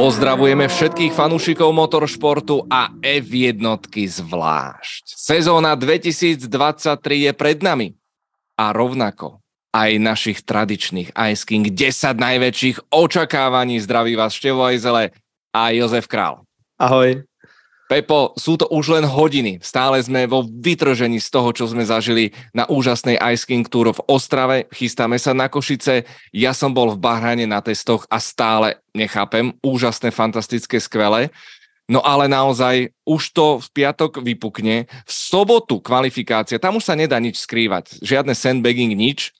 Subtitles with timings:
[0.00, 3.60] Pozdravujeme všetkých fanúšikov motoršportu a F1
[3.92, 5.04] zvlášť.
[5.04, 7.92] Sezóna 2023 je pred nami
[8.56, 9.44] a rovnako
[9.76, 13.76] aj našich tradičných Ice King 10 najväčších očakávaní.
[13.76, 15.12] Zdraví vás Števo Ajzele
[15.52, 16.48] a Jozef Král.
[16.80, 17.20] Ahoj.
[17.90, 19.58] Pepo, sú to už len hodiny.
[19.58, 24.04] Stále sme vo vytržení z toho, čo sme zažili na úžasnej Ice King Tour v
[24.06, 24.70] Ostrave.
[24.70, 26.06] Chystáme sa na Košice.
[26.30, 29.58] Ja som bol v Bahrane na testoch a stále nechápem.
[29.58, 31.34] Úžasné, fantastické, skvelé.
[31.90, 34.86] No ale naozaj už to v piatok vypukne.
[34.86, 37.98] V sobotu kvalifikácia, tam už sa nedá nič skrývať.
[38.06, 39.34] Žiadne sandbagging, nič.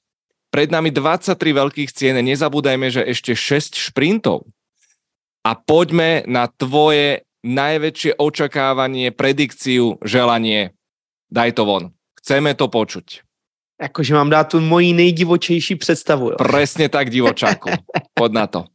[0.50, 4.50] Pred nami 23 veľkých cien, nezabúdajme, že ešte 6 šprintov.
[5.46, 10.76] A poďme na tvoje najväčšie očakávanie, predikciu, želanie.
[11.30, 11.84] Daj to von.
[12.20, 13.24] Chceme to počuť.
[13.80, 16.30] Jakože mám dát tu moji nejdivočejší představu.
[16.30, 16.36] Jo?
[16.36, 17.70] Presne tak, divočáku.
[18.14, 18.64] Pod na to.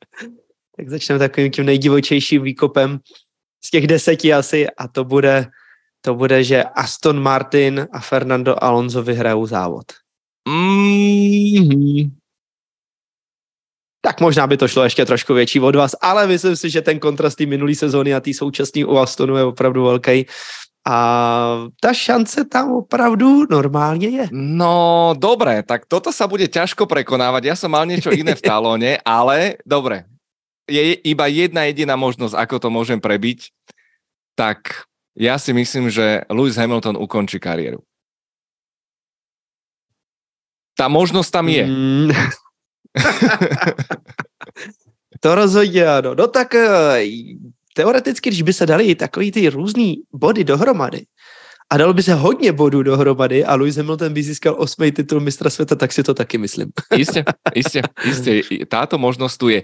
[0.76, 3.00] Tak začneme takovým tím nejdivočejším výkopem
[3.64, 5.48] z těch deseti asi a to bude,
[6.02, 9.86] to bude, že Aston Martin a Fernando Alonso vyhrajou závod.
[10.48, 12.25] Mm-hmm
[14.06, 17.00] tak možná by to šlo ještě trošku větší od vás, ale myslím si, že ten
[17.00, 20.26] kontrast té minulý sezóny a té současné u Astonu je opravdu velký.
[20.86, 20.98] A
[21.82, 24.26] ta šance tam opravdu normálně je.
[24.32, 27.50] No, dobré, tak toto sa bude ťažko prekonávať.
[27.50, 30.06] Ja som mal niečo iné v talóne, ale dobre.
[30.70, 33.50] Je iba jedna jediná možnosť, ako to môžem prebiť.
[34.38, 34.86] Tak
[35.18, 37.82] ja si myslím, že Lewis Hamilton ukončí kariéru.
[40.78, 41.66] Tá možnosť tam je.
[41.66, 42.14] Mm.
[45.20, 46.16] to rozhodně ano.
[46.16, 47.04] No tak eh,
[47.74, 51.06] teoreticky, když by se dali takový ty různý body dohromady,
[51.70, 55.50] a dalo by se hodně bodů dohromady a Lewis Hamilton by získal osmý titul mistra
[55.50, 56.72] světa, tak si to taky myslím.
[56.96, 57.24] Jistě,
[57.56, 58.66] jistě, jistě.
[58.66, 59.64] Táto možnost tu je.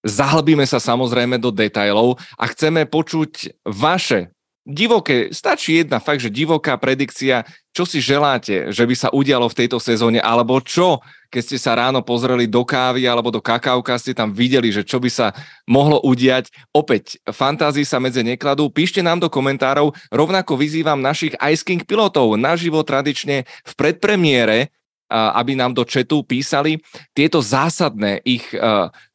[0.00, 4.32] Zahlbíme sa samozrejme do detailov a chceme počuť vaše
[4.70, 7.42] divoké, stačí jedna fakt, že divoká predikcia,
[7.74, 11.78] čo si želáte, že by sa udialo v tejto sezóne, alebo čo keď ste sa
[11.78, 15.30] ráno pozreli do kávy alebo do kakauka, ste tam videli, že čo by sa
[15.62, 16.50] mohlo udiať.
[16.74, 18.66] Opäť, fantázii sa medze nekladú.
[18.66, 19.94] Píšte nám do komentárov.
[20.10, 24.74] Rovnako vyzývam našich Ice King pilotov naživo tradične v predpremiére,
[25.10, 26.82] aby nám do chatu písali
[27.14, 28.50] tieto zásadné ich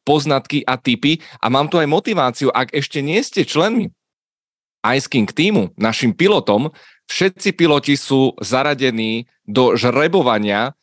[0.00, 1.20] poznatky a typy.
[1.44, 3.92] A mám tu aj motiváciu, ak ešte nie ste členmi
[4.94, 6.70] Ice King týmu, našim pilotom,
[7.10, 10.76] všetci piloti sú zaradení do žrebovania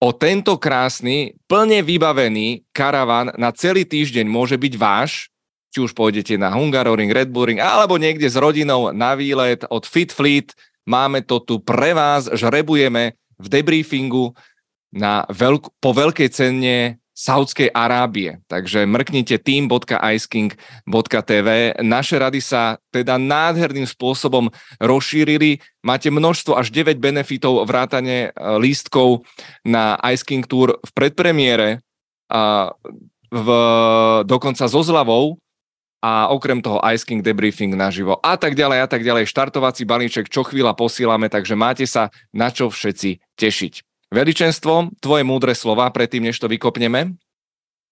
[0.00, 5.32] o tento krásny, plne vybavený karavan na celý týždeň môže byť váš,
[5.72, 9.84] či už pôjdete na Hungaroring, Red Bull Ring, alebo niekde s rodinou na výlet od
[9.84, 10.56] Fit Fleet.
[10.88, 14.32] Máme to tu pre vás, žrebujeme v debriefingu
[14.94, 18.44] na veľk- po veľkej cene Saudskej Arábie.
[18.44, 21.48] Takže mrknite team.iceking.tv.
[21.80, 25.64] Naše rady sa teda nádherným spôsobom rozšírili.
[25.80, 29.24] Máte množstvo až 9 benefitov vrátane e, lístkov
[29.64, 31.80] na Ice King Tour v predpremiére
[32.28, 32.68] a
[33.32, 33.48] v,
[34.28, 35.40] dokonca so zľavou
[36.04, 39.24] a okrem toho Ice King debriefing naživo a tak ďalej a tak ďalej.
[39.24, 43.95] Štartovací balíček čo chvíľa posílame, takže máte sa na čo všetci tešiť.
[44.16, 47.12] Veličenstvo, tvoje múdre slova předtím, než to vykopneme?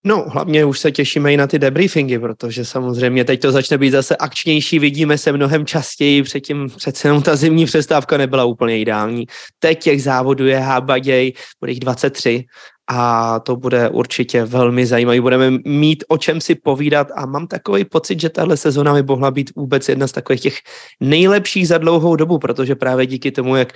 [0.06, 3.90] No, hlavně už se těšíme i na ty debriefingy, protože samozřejmě teď to začne být
[3.90, 9.26] zase akčnější, vidíme se mnohem častěji, předtím přece jenom ta zimní přestávka nebyla úplně ideální.
[9.58, 12.44] Teď těch závodů je hábaděj, bude jich 23
[12.90, 15.20] a to bude určitě velmi zajímavý.
[15.20, 19.30] Budeme mít o čem si povídat a mám takový pocit, že tahle sezona by mohla
[19.30, 20.58] být vůbec jedna z takových těch
[21.00, 23.72] nejlepších za dlouhou dobu, protože právě díky tomu, jak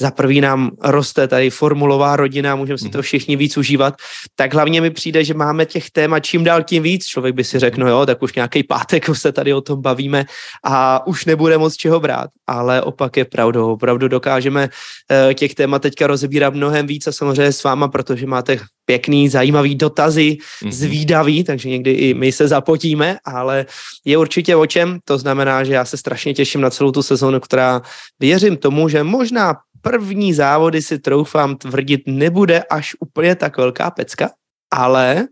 [0.00, 3.02] za prvý nám roste tady formulová rodina, můžeme si to mhm.
[3.02, 3.94] všichni víc užívat,
[4.36, 7.06] tak hlavně mi přijde, že máme těch témat čím dál tím víc.
[7.06, 9.82] Člověk by si řekl, no jo, tak už nějaký pátek už se tady o tom
[9.82, 10.24] bavíme
[10.64, 13.72] a už nebude moc čeho brát, ale opak je pravdou.
[13.72, 14.68] Opravdu dokážeme
[15.10, 19.28] eh, těch témat teďka rozebírat mnohem víc a samozřejmě s váma, protože máte máte pěkný,
[19.28, 20.70] zajímavý dotazy, mm-hmm.
[20.70, 23.66] zvídavý, takže někdy i my se zapotíme, ale
[24.04, 24.98] je určitě o čem.
[25.04, 27.82] To znamená, že já se strašně těším na celou tu sezónu, která
[28.20, 34.30] věřím tomu, že možná první závody si troufám tvrdit nebude až úplně tak velká pecka,
[34.72, 35.28] ale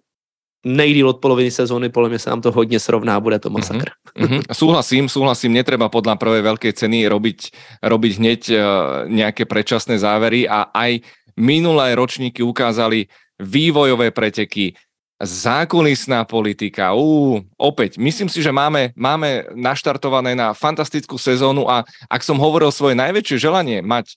[0.66, 3.90] nejdíl od poloviny sezóny, podle mě se nám to hodně srovná, bude to masakr.
[4.18, 4.42] Mm-hmm.
[4.52, 7.38] Súhlasím, súhlasím, netreba podľa prvej veľkej ceny robiť,
[7.82, 8.58] robiť hneď uh,
[9.06, 11.06] nejaké predčasné závery a aj
[11.38, 13.06] Minulé ročníky ukázali
[13.38, 14.74] vývojové preteky,
[15.22, 16.94] zákulisná politika.
[16.94, 22.70] Ú, opäť, myslím si, že máme, máme naštartované na fantastickú sezónu a ak som hovoril
[22.70, 24.16] svoje najväčšie želanie mať e,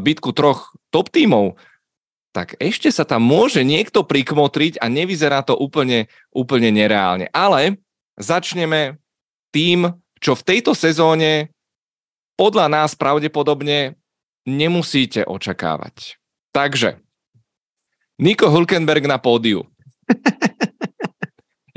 [0.00, 1.56] bitku troch top tímov,
[2.32, 7.28] tak ešte sa tam môže niekto prikmotriť a nevyzerá to úplne, úplne nereálne.
[7.32, 7.80] Ale
[8.16, 9.00] začneme
[9.52, 11.52] tým, čo v tejto sezóne
[12.40, 13.96] podľa nás pravdepodobne
[14.48, 16.17] nemusíte očakávať.
[16.58, 16.98] Takže,
[18.18, 19.62] Nico Hulkenberg na pódiu.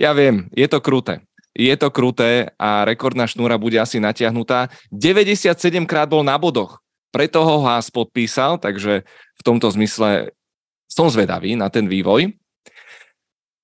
[0.01, 1.21] Ja viem, je to kruté.
[1.53, 4.73] Je to kruté a rekordná šnúra bude asi natiahnutá.
[4.89, 5.53] 97
[5.85, 6.81] krát bol na bodoch,
[7.13, 9.05] preto ho Haas podpísal, takže
[9.37, 10.33] v tomto zmysle
[10.89, 12.33] som zvedavý na ten vývoj.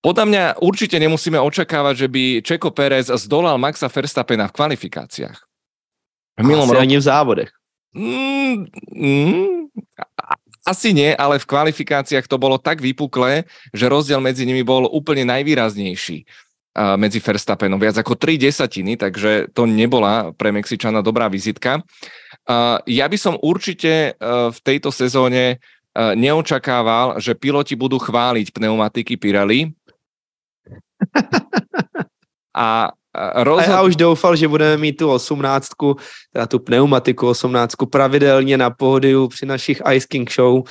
[0.05, 5.39] Podľa mňa určite nemusíme očakávať, že by Čeko Pérez zdolal Maxa Verstappena v kvalifikáciách.
[6.37, 6.85] V milom roku...
[6.85, 7.51] ani v závodech.
[7.97, 9.73] Mm, mm,
[10.67, 15.23] asi nie, ale v kvalifikáciách to bolo tak vypuklé, že rozdiel medzi nimi bol úplne
[15.23, 16.27] najvýraznejší
[16.77, 21.81] medzi Verstappenom, viac ako 3 desatiny, takže to nebola pre Mexičana dobrá vizitka.
[22.85, 24.21] Ja by som určite e,
[24.53, 25.55] v tejto sezóne e,
[26.15, 29.73] neočakával, že piloti budú chváliť pneumatiky Pirelli.
[32.55, 32.93] A
[33.33, 33.69] rozhod...
[33.69, 35.95] A já už doufal, že budeme mít tu osmnáctku,
[36.33, 40.63] teda tu pneumatiku osmnáctku pravidelně na pódiu při našich Ice King Show.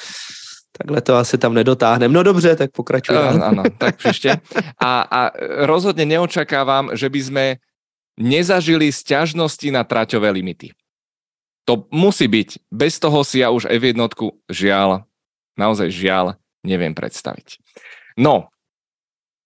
[0.78, 2.14] Takhle to asi tam nedotáhneme.
[2.14, 3.16] No dobře, tak pokračuj.
[3.16, 4.36] Uh, áno, tak příště.
[4.80, 5.30] A, a
[5.64, 7.44] rozhodně neočakávám, že by sme
[8.20, 10.72] nezažili sťažnosti na traťové limity.
[11.68, 12.72] To musí byť.
[12.72, 13.98] Bez toho si ja už F1
[14.48, 15.04] žiaľ,
[15.58, 17.58] naozaj žiaľ, neviem predstaviť.
[18.16, 18.48] No,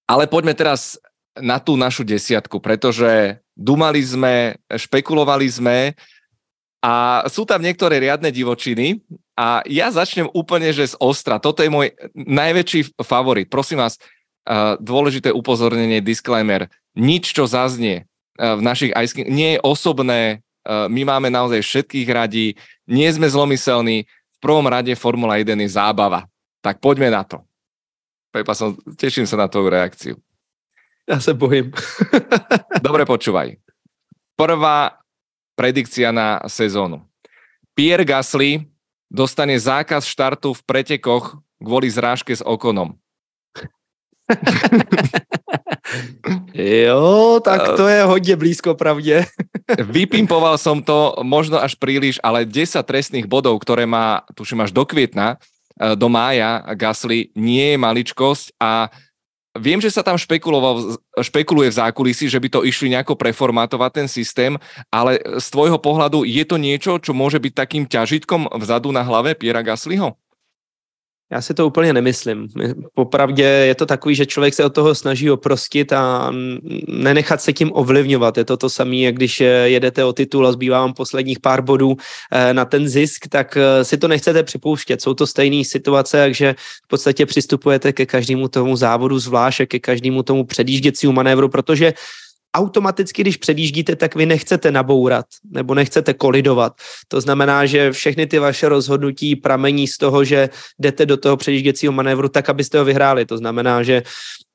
[0.06, 1.00] ale poďme teraz
[1.38, 5.94] na tú našu desiatku, pretože dumali sme, špekulovali sme
[6.82, 8.98] a sú tam niektoré riadne divočiny
[9.38, 11.38] a ja začnem úplne, že z ostra.
[11.38, 13.46] Toto je môj najväčší favorit.
[13.46, 14.00] Prosím vás,
[14.80, 16.66] dôležité upozornenie, disclaimer.
[16.96, 18.08] Nič, čo zaznie
[18.40, 20.40] v našich ice nie je osobné.
[20.66, 22.56] My máme naozaj všetkých radí.
[22.88, 24.08] Nie sme zlomyselní.
[24.08, 26.24] V prvom rade Formula 1 je zábava.
[26.64, 27.44] Tak poďme na to.
[28.32, 30.14] Pepa, som, teším sa na tvoju reakciu.
[31.10, 31.74] Ja sa bojím.
[32.86, 33.58] Dobre, počúvaj.
[34.38, 35.02] Prvá
[35.58, 37.02] predikcia na sezónu.
[37.74, 38.70] Pierre Gasly
[39.10, 42.94] dostane zákaz štartu v pretekoch kvôli zrážke s Okonom.
[46.54, 49.26] jo, tak to je hodně blízko pravdě.
[49.90, 54.86] Vypimpoval som to možno až príliš, ale 10 trestných bodov, ktoré má, tuším až do
[54.86, 55.34] kvietna,
[55.74, 58.90] e, do mája Gasly, nie je maličkosť a
[59.58, 64.06] Viem, že sa tam špekuloval, špekuluje v zákulisí, že by to išli nejako preformátovať ten
[64.06, 64.54] systém,
[64.94, 69.34] ale z tvojho pohľadu je to niečo, čo môže byť takým ťažitkom vzadu na hlave
[69.34, 70.14] Piera Gaslyho?
[71.32, 72.48] Já si to úplně nemyslím.
[72.94, 76.32] Popravdě je to takový, že člověk se od toho snaží oprostit a
[76.88, 78.38] nenechat se tím ovlivňovat.
[78.38, 81.96] Je to to samé, jak když jedete o titul a zbývá vám posledních pár bodů
[82.32, 85.02] eh, na ten zisk, tak eh, si to nechcete připouštět.
[85.02, 86.54] Jsou to stejné situace, takže
[86.84, 91.92] v podstatě přistupujete ke každému tomu závodu zvlášť, ke každému tomu předjížděcímu manévru, protože
[92.54, 96.72] automaticky, když předjíždíte, tak vy nechcete nabourat nebo nechcete kolidovat.
[97.08, 100.48] To znamená, že všechny ty vaše rozhodnutí pramení z toho, že
[100.78, 103.26] jdete do toho předjížděcího manévru tak, abyste ho vyhráli.
[103.26, 104.02] To znamená, že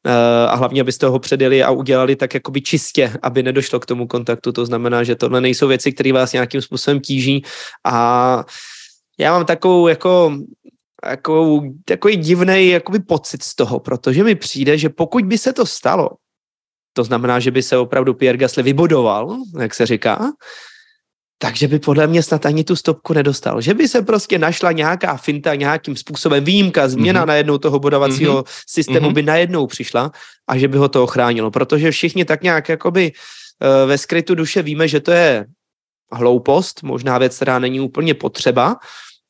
[0.06, 4.07] eh, a hlavně abyste ho předjeli a udělali tak jakoby čistě, aby nedošlo k tomu
[4.07, 4.51] kontaktu.
[4.51, 7.44] To znamená, že tohle nejsou věci, které vás nějakým způsobem tíží
[7.86, 8.45] a
[9.19, 10.38] já mám takovou jako
[11.09, 15.65] jako, takový divný jakoby pocit z toho, protože mi přijde, že pokud by se to
[15.65, 16.10] stalo,
[16.96, 20.32] to znamená, že by se opravdu Pierre Gasly vybodoval, jak se říká,
[21.38, 23.62] takže by podle mě snad ani tu stopku nedostal.
[23.62, 27.28] Že by se prostě našla nějaká finta, nějakým způsobem výjimka, změna mm-hmm.
[27.28, 28.64] najednou toho bodovacího mm-hmm.
[28.68, 29.14] systému mm-hmm.
[29.14, 30.12] by najednou přišla
[30.48, 31.52] a že by ho to ochránilo.
[31.52, 35.46] Protože všichni tak nějak jakoby uh, ve skrytu duše víme, že to je
[36.12, 38.75] hloupost, možná věc, která není úplně potřeba,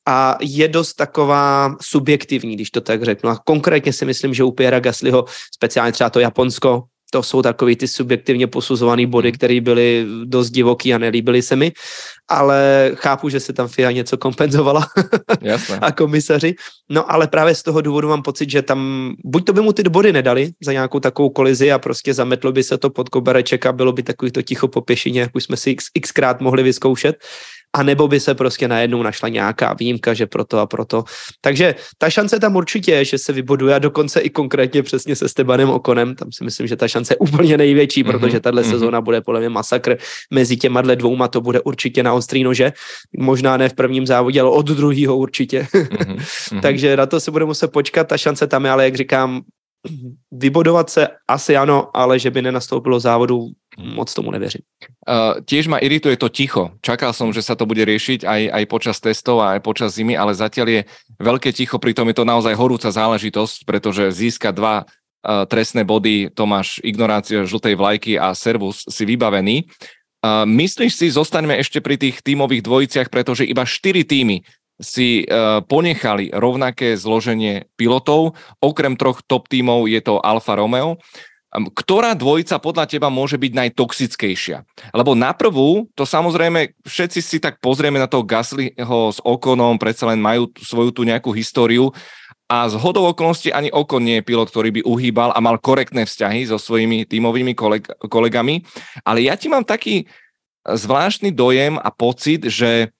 [0.07, 3.29] a je dost taková subjektivní, když to tak řeknu.
[3.29, 7.75] A konkrétně si myslím, že u Piera Gaslyho, speciálně třeba to Japonsko, to jsou takový
[7.75, 9.35] ty subjektivně posuzované body, hmm.
[9.37, 11.71] které byly dost divoký a nelíbily se mi,
[12.27, 14.87] ale chápu, že se tam FIA něco kompenzovala
[15.41, 15.79] Jasne.
[15.79, 16.55] a komisaři.
[16.89, 19.83] No ale právě z toho důvodu mám pocit, že tam buď to by mu ty
[19.83, 23.71] body nedali za nějakou takovou kolizi a prostě zametlo by se to pod kobereček a
[23.71, 27.15] bylo by takový to ticho po pěšině, jak už jsme si x, xkrát mohli vyzkoušet
[27.75, 31.03] a nebo by se prostě najednou našla nějaká výjimka, že proto a proto.
[31.41, 35.29] Takže ta šance tam určitě je, že se vybuduje a dokonce i konkrétně přesně se
[35.29, 38.11] Stebanem Okonem, tam si myslím, že ta šance je úplně největší, mm-hmm.
[38.11, 38.69] protože tahle mm-hmm.
[38.69, 39.97] sezóna bude podle mě masakr
[40.33, 42.73] mezi těma dvouma, to bude určitě na ostrý nože,
[43.17, 45.67] možná ne v prvním závodě, ale od druhého určitě.
[45.73, 46.61] Mm-hmm.
[46.61, 49.41] Takže na to se bude muset počkat, ta šance tam je, ale jak říkám,
[50.31, 54.61] vybodovat se asi ano, ale že by nenastoupilo závodu, moc tomu nevěřím.
[55.07, 56.71] Uh, tiež ma irituje to ticho.
[56.79, 60.15] Čakal som, že sa to bude riešiť aj, aj počas testov a aj počas zimy,
[60.15, 60.81] ale zatiaľ je
[61.19, 64.75] veľké ticho, pritom je to naozaj horúca záležitosť, pretože získať dva
[65.25, 69.65] trestné body, Tomáš, ignorácia žltej vlajky a servus si vybavený.
[70.21, 74.41] Uh, myslíš si, zostaňme ešte pri tých tímových dvojiciach, pretože iba 4 týmy
[74.81, 78.33] si uh, ponechali rovnaké zloženie pilotov.
[78.57, 80.97] Okrem troch top tímov je to Alfa Romeo.
[81.55, 84.57] Ktorá dvojica podľa teba môže byť najtoxickejšia?
[84.91, 90.11] Lebo na prvú, to samozrejme, všetci si tak pozrieme na toho Gaslyho s Okonom, predsa
[90.11, 91.95] len majú svoju tu nejakú históriu
[92.45, 96.05] a z hodou okolností ani Okon nie je pilot, ktorý by uhýbal a mal korektné
[96.05, 98.61] vzťahy so svojimi tímovými koleg- kolegami.
[99.01, 100.05] Ale ja ti mám taký
[100.61, 102.93] zvláštny dojem a pocit, že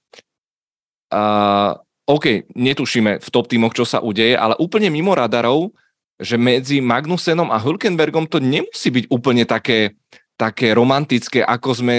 [1.14, 5.74] uh, OK, netušíme v top týmoch, čo sa udeje, ale úplne mimo radarov
[6.20, 10.00] že medzi Magnusenom a Hülkenbergom to nemusí byť úplne také,
[10.40, 11.96] také romantické, ako sme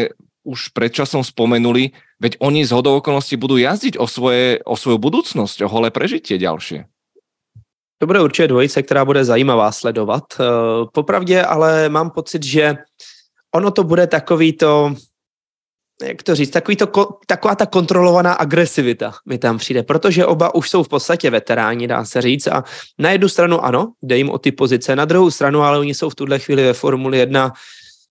[0.47, 1.91] už predčasom spomenuli,
[2.23, 6.39] veď oni z hodou okolností budú jazdiť o, svoje, o svoju budúcnosť, o holé prežitie
[6.39, 6.87] ďalšie.
[7.99, 10.25] To bude určitě dvojice, která bude zajímavá sledovat.
[10.41, 10.45] Eh,
[10.93, 12.77] popravdě ale mám pocit, že
[13.55, 14.95] ono to bude takový to,
[16.03, 16.87] jak to říct, takový to,
[17.27, 22.05] taková ta kontrolovaná agresivita mi tam přijde, protože oba už jsou v podstatě veteráni, dá
[22.05, 22.65] se říct, a
[22.99, 26.11] na jednu stranu ano, jde jim o ty pozice, na druhou stranu, ale oni jsou
[26.11, 27.53] v tuhle chvíli ve Formuli 1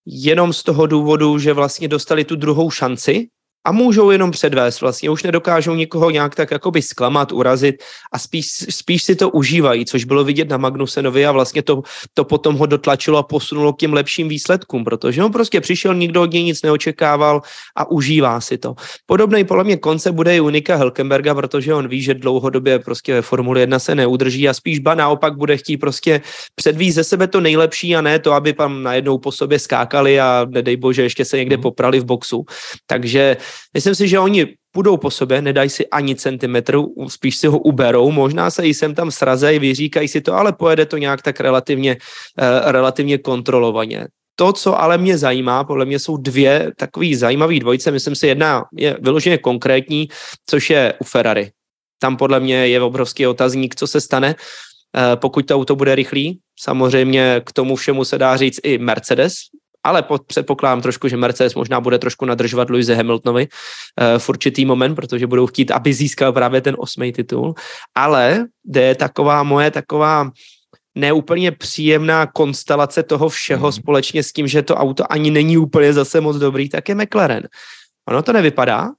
[0.06, 3.28] jenom z toho důvodu, že vlastně dostali tu druhou šanci
[3.66, 8.48] a můžou jenom předvést vlastně, už nedokážou nikoho nějak tak jakoby zklamat, urazit a spíš,
[8.70, 11.82] spíš si to užívají, což bylo vidět na Magnusenovi a vlastně to,
[12.14, 16.22] to potom ho dotlačilo a posunulo k těm lepším výsledkům, protože on prostě přišel, nikdo
[16.22, 17.42] od něj nic neočekával
[17.76, 18.76] a užívá si to.
[19.06, 23.22] Podobný podle mě konce bude i Unika Helkenberga, protože on ví, že dlouhodobě prostě ve
[23.22, 26.22] Formuli 1 se neudrží a spíš ba naopak bude chtít prostě
[26.56, 30.46] předvízt ze sebe to nejlepší a ne to, aby tam najednou po sobě skákali a
[30.50, 31.64] nedej bože ještě se někde mhm.
[31.64, 32.46] poprali v boxu.
[32.88, 33.38] Takže
[33.74, 38.12] Myslím si, že oni půjdou po sobě, nedají si ani centimetr, spíš si ho uberou,
[38.12, 41.96] možná se i sem tam srazejí, vyříkají si to, ale pojede to nějak tak relativně,
[41.96, 44.08] uh, relativně kontrolovaně.
[44.36, 47.92] To, co ale mě zajímá, podle mě jsou dvě takové zajímavé dvojice.
[47.92, 50.10] Myslím si, jedna je vyloženě konkrétní,
[50.46, 51.52] což je u Ferrari.
[52.00, 56.40] Tam podle mě je obrovský otazník, co se stane, eh, pokud to auto bude rychlý.
[56.60, 59.34] Samozřejmě k tomu všemu se dá říct i Mercedes,
[59.86, 64.96] ale předpokládám trošku, že Mercedes možná bude trošku nadržovat Louise Hamiltonovi uh, v určitý moment,
[64.96, 67.54] protože budou chtít, aby získal právě ten osmý titul.
[67.96, 70.32] Ale je taková moje taková
[70.96, 73.72] neúplně příjemná konstelace toho všeho mm.
[73.72, 77.44] společně s tím, že to auto ani není úplně zase moc dobrý, tak je McLaren.
[78.10, 78.90] Ono to nevypadá,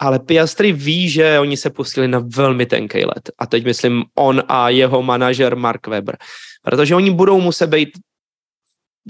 [0.00, 3.30] ale Piastri ví, že oni se pustili na velmi tenký let.
[3.38, 6.16] A teď myslím on a jeho manažer Mark Webber.
[6.62, 7.90] Protože oni budou muset být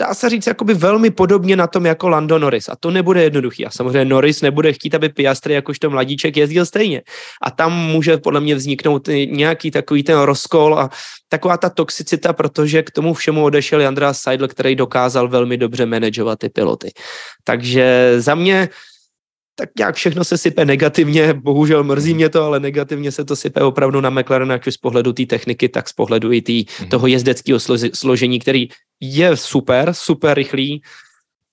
[0.01, 2.69] dá se říct, jakoby velmi podobně na tom jako Lando Norris.
[2.69, 3.67] A to nebude jednoduchý.
[3.67, 7.03] A samozřejmě Norris nebude chtít, aby Piastri jakožto mladíček jezdil stejně.
[7.43, 10.91] A tam může podle mě vzniknout nějaký takový ten rozkol a
[11.29, 16.39] taková ta toxicita, protože k tomu všemu odešel Andreas Seidl, který dokázal velmi dobře manažovat
[16.39, 16.91] ty piloty.
[17.45, 18.69] Takže za mě
[19.55, 23.61] tak nějak všechno se sype negativně, bohužel mrzí mě to, ale negativně se to sype
[23.63, 26.89] opravdu na McLaren, ať už z pohledu té techniky, tak z pohledu i tý, mm.
[26.89, 27.59] toho jezdeckého
[27.95, 28.69] složení, který
[29.01, 30.83] je super, super rychlý,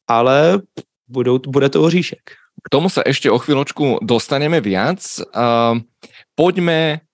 [0.07, 0.61] ale
[1.07, 2.31] budou, bude to oříšek.
[2.57, 4.99] K tomu sa ešte o chvíľočku dostaneme viac.
[5.31, 5.77] Uh,
[6.33, 7.05] poďme,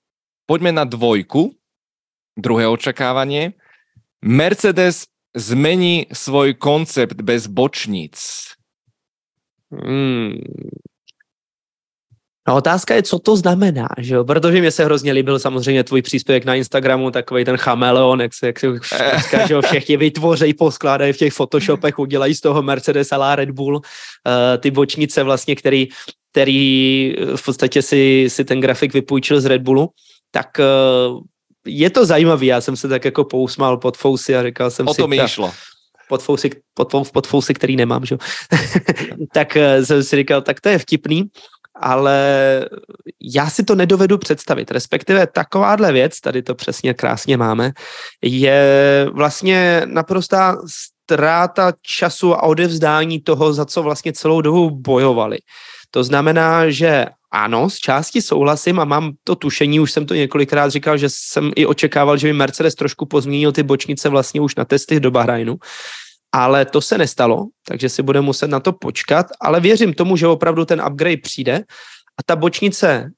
[0.47, 1.51] poďme na dvojku,
[2.39, 3.53] druhé očakávanie.
[4.23, 8.47] Mercedes zmení svoj koncept bez bočníc.
[9.81, 10.33] Hmm.
[12.47, 14.23] No otázka je, co to znamená, že jo?
[14.23, 18.47] Protože mě se hrozně líbil samozřejmě tvůj příspěvek na Instagramu, takový ten chameleon, jak se,
[18.47, 18.67] jak se
[19.17, 23.51] říká, že jo, všichni vytvořejí, poskládají v těch Photoshopech, udělají z toho Mercedes a Red
[23.51, 23.81] Bull, uh,
[24.59, 25.87] ty bočnice vlastně, který,
[26.31, 29.89] který v podstatě si, si ten grafik vypůjčil z Red Bullu,
[30.31, 31.21] tak uh,
[31.67, 34.93] je to zajímavý, já jsem se tak jako pousmál pod fousy a říkal jsem o
[34.93, 35.01] si...
[35.01, 35.51] O to mi šlo
[36.09, 38.17] podfousy, pod, podfousy, který nemám, že?
[39.33, 41.23] tak eh, jsem si říkal, tak to je vtipný,
[41.75, 42.19] ale
[43.21, 44.71] já si to nedovedu představit.
[44.71, 47.71] Respektive takováhle věc, tady to přesně krásně máme,
[48.21, 48.61] je
[49.13, 50.57] vlastně naprostá
[51.03, 55.37] ztráta času a odevzdání toho, za co vlastně celou dobu bojovali.
[55.91, 60.69] To znamená, že ano, z části souhlasím a mám to tušení, už jsem to několikrát
[60.69, 64.65] říkal, že jsem i očekával, že by Mercedes trošku pozměnil ty bočnice vlastně už na
[64.65, 65.57] testy do Bahrajnu,
[66.31, 70.27] ale to se nestalo, takže si bude muset na to počkat, ale věřím tomu, že
[70.27, 71.63] opravdu ten upgrade přijde
[72.17, 73.11] a ta bočnice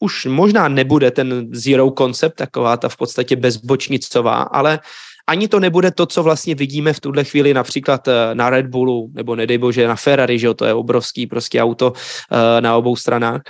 [0.00, 4.80] už možná nebude ten zero concept, taková ta v podstatě bezbočnicová, ale
[5.26, 9.10] ani to nebude to, co vlastně vidíme v tuhle chvíli například eh, na Red Bullu,
[9.12, 12.96] nebo nedej bože na Ferrari, že jo, to je obrovský prostě auto uh, na obou
[12.96, 13.42] stranách,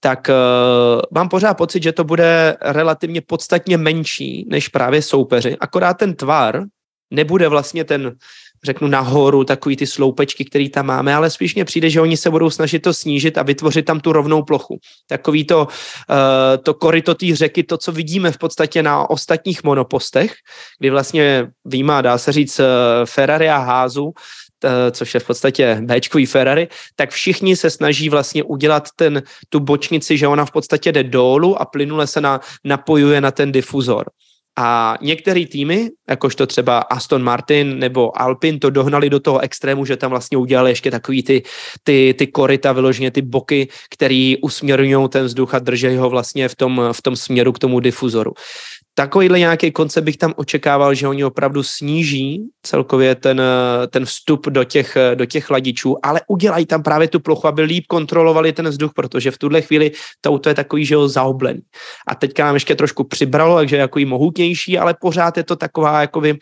[0.00, 5.56] tak uh, mám pořád pocit, že to bude relativně podstatně menší než právě soupeři.
[5.60, 6.62] Akorát ten tvar
[7.10, 8.16] nebude vlastně ten
[8.64, 12.30] řeknu nahoru, takový ty sloupečky, které tam máme, ale spíš mně přijde, že oni se
[12.30, 14.78] budou snažit to snížit a vytvořit tam tu rovnou plochu.
[15.08, 15.66] Takový to, uh,
[16.62, 20.34] to koryto té řeky, to, co vidíme v podstatě na ostatních monopostech,
[20.78, 22.66] kdy vlastně výjima, dá se říct, uh,
[23.04, 24.12] Ferrari a Házu,
[24.90, 30.18] což je v podstatě Bčkový Ferrari, tak všichni se snaží vlastně udělat ten, tu bočnici,
[30.18, 34.04] že ona v podstatě jde dolů a plynule se na, napojuje na ten difuzor.
[34.60, 39.96] A některé týmy, jakožto třeba Aston Martin nebo Alpin, to dohnali do toho extrému, že
[39.96, 41.42] tam vlastně udělali ještě takový ty,
[41.82, 46.56] ty, ty koryta, vyloženě ty boky, který usměrňují ten vzduch a drží ho vlastně v
[46.56, 48.32] tom, v tom směru k tomu difuzoru
[48.98, 53.42] takovýhle nějaký koncept bych tam očekával, že oni opravdu sníží celkově ten,
[53.90, 57.84] ten vstup do těch, do těch chladičů, ale udělají tam právě tu plochu, aby líp
[57.86, 61.60] kontrolovali ten vzduch, protože v tuhle chvíli to auto je takový, že ho zaoblený.
[62.08, 64.47] A teďka nám ještě trošku přibralo, takže jako mohutnější,
[64.78, 66.38] ale pořád je to taková jakoby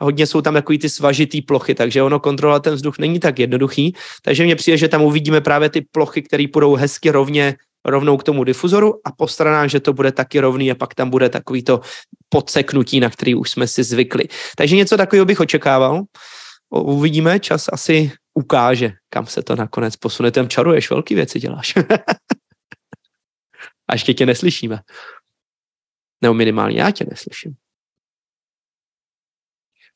[0.00, 3.94] hodně jsou tam takový ty svažitý plochy, takže ono kontrolovat ten vzduch není tak jednoduchý,
[4.22, 8.22] takže mně přijde, že tam uvidíme právě ty plochy, které půjdou hezky rovně rovnou k
[8.22, 11.62] tomu difuzoru a po stranách, že to bude taky rovný a pak tam bude takový
[11.62, 11.80] to
[12.28, 14.24] podseknutí, na který už jsme si zvykli.
[14.56, 16.02] Takže něco takového bych očekával.
[16.70, 20.30] Uvidíme, čas asi ukáže, kam se to nakonec posune.
[20.30, 21.74] Tam čaruješ, velký věci děláš.
[23.88, 24.78] a ještě tě neslyšíme.
[26.22, 27.54] Nebo minimálně já tě neslyším.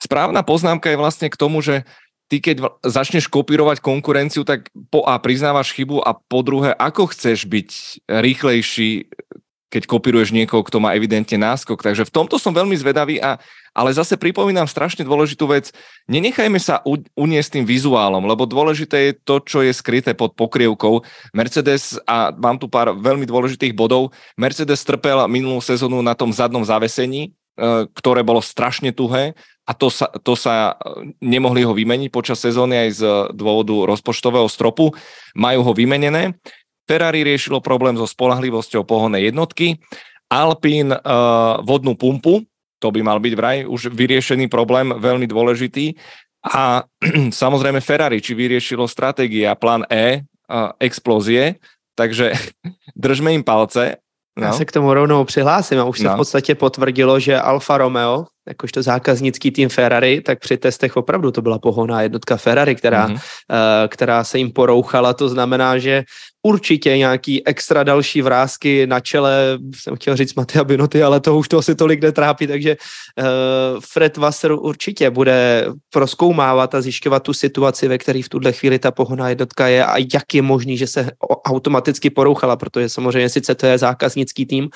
[0.02, 1.82] Správna poznámka je vlastně k tomu, že
[2.28, 7.46] ty keď začneš kopírovať konkurenciu, tak po A priznávaš chybu a po druhé, ako chceš
[7.46, 7.70] byť
[8.10, 8.90] rýchlejší,
[9.66, 11.82] keď kopíruješ niekoho, kto má evidentne náskok.
[11.82, 13.42] Takže v tomto som veľmi zvedavý, a,
[13.74, 15.74] ale zase pripomínam strašne dôležitú vec.
[16.06, 21.02] Nenechajme sa u, uniesť tým vizuálom, lebo dôležité je to, čo je skryté pod pokrievkou.
[21.34, 26.62] Mercedes, a mám tu pár veľmi dôležitých bodov, Mercedes trpel minulú sezónu na tom zadnom
[26.62, 29.34] zavesení, e, ktoré bolo strašne tuhé
[29.66, 33.02] a to sa, to sa e, nemohli ho vymeniť počas sezóny aj z
[33.34, 34.94] dôvodu rozpočtového stropu.
[35.34, 36.38] Majú ho vymenené.
[36.86, 39.76] Ferrari riešilo problém so spolahlivosťou pohonnej jednotky.
[40.30, 42.46] Alpine uh, vodnú pumpu,
[42.78, 45.98] to by mal byť vraj už vyriešený problém, veľmi dôležitý.
[46.46, 46.86] A
[47.42, 51.58] samozrejme Ferrari, či vyriešilo stratégia plán E, uh, explózie,
[51.98, 52.32] takže
[52.94, 53.98] držme im palce.
[54.38, 54.46] No.
[54.46, 56.14] Já se k tomu rovnou přihlásím a už se no.
[56.14, 61.42] v podstatě potvrdilo, že Alfa Romeo jakožto zákaznický tým Ferrari, tak při testech opravdu to
[61.42, 63.14] byla pohonná jednotka Ferrari, která, mm-hmm.
[63.14, 65.14] uh, která se jim porouchala.
[65.14, 66.04] To znamená, že
[66.42, 71.48] určitě nějaký extra další vrázky na čele, jsem chtěl říct Matia Binoty, ale to už
[71.48, 73.26] to asi tolik netrápí, takže uh,
[73.80, 78.90] Fred Wasser určitě bude proskoumávat a zjišťovat tu situaci, ve které v tuhle chvíli ta
[78.90, 81.10] pohonná jednotka je a jak je možný, že se
[81.46, 84.68] automaticky porouchala, protože samozřejmě sice to je zákaznický tým,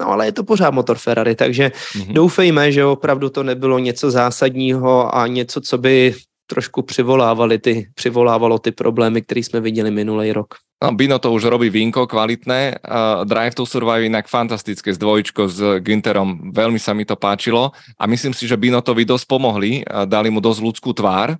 [0.00, 2.12] No ale je to pořád motor Ferrari, takže mm-hmm.
[2.12, 6.14] doufejme, že opravdu to nebylo něco zásadního a něco, co by
[6.46, 10.54] trošku přivolávali ty, přivolávalo ty problémy, které jsme viděli minulý rok.
[10.82, 12.78] No, Bino to už robí vínko kvalitné.
[12.78, 16.54] Uh, Drive to Survive inak fantastické s dvojčkou s Günterom.
[16.54, 19.82] Veľmi sa mi to páčilo a myslím si, že Bino to dosť pomohli.
[19.82, 21.38] Uh, dali mu dosť ľudskú tvár uh,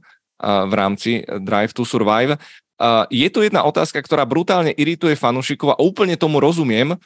[0.66, 2.34] v rámci Drive to Survive.
[2.82, 6.98] Uh, je tu jedna otázka, ktorá brutálne irituje fanúšikov a úplne tomu rozumiem,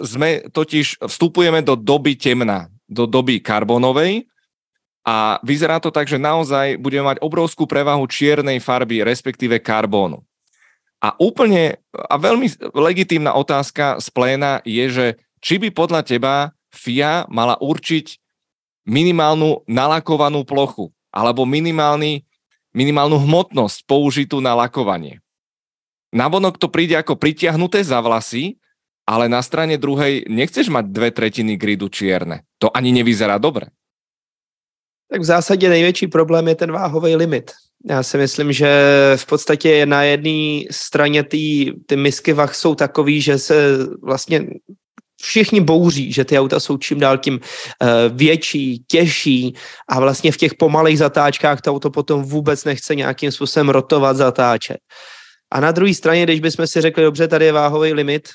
[0.00, 4.24] sme totiž, vstupujeme do doby temna, do doby karbonovej
[5.06, 10.24] a vyzerá to tak, že naozaj budeme mať obrovskú prevahu čiernej farby, respektíve karbónu.
[10.98, 15.06] A úplne a veľmi legitímna otázka z pléna je, že
[15.44, 16.34] či by podľa teba
[16.72, 18.18] FIA mala určiť
[18.88, 22.24] minimálnu nalakovanú plochu alebo minimálny,
[22.72, 25.20] minimálnu hmotnosť použitú na lakovanie.
[26.10, 28.56] Navonok to príde ako pritiahnuté za vlasy,
[29.06, 32.42] ale na strane druhej nechceš mať dve tretiny gridu čierne.
[32.58, 33.70] To ani nevyzerá dobre.
[35.06, 37.50] Tak v zásadě největší problém je ten váhový limit.
[37.90, 38.68] Já si myslím, že
[39.16, 44.46] v podstatě na jedné straně ty, ty misky vach jsou takový, že se vlastně
[45.22, 49.54] všichni bouří, že ty auta jsou čím dál tím uh, větší, těžší
[49.88, 54.76] a vlastně v těch pomalých zatáčkách to auto potom vůbec nechce nějakým způsobem rotovat, zatáčet.
[55.52, 58.28] A na druhé straně, když bychom si řekli, dobře, tady je váhový limit,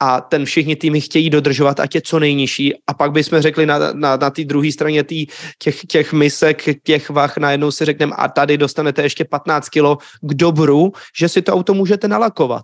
[0.00, 2.74] a ten všichni týmy chtějí dodržovat, ať je co nejnižší.
[2.86, 5.26] A pak bychom řekli na, na, na té druhé straně tý,
[5.58, 10.34] těch, těch misek, těch vach, najednou si řekneme a tady dostanete ještě 15 kilo k
[10.34, 12.62] dobru, že si to auto můžete nalakovat.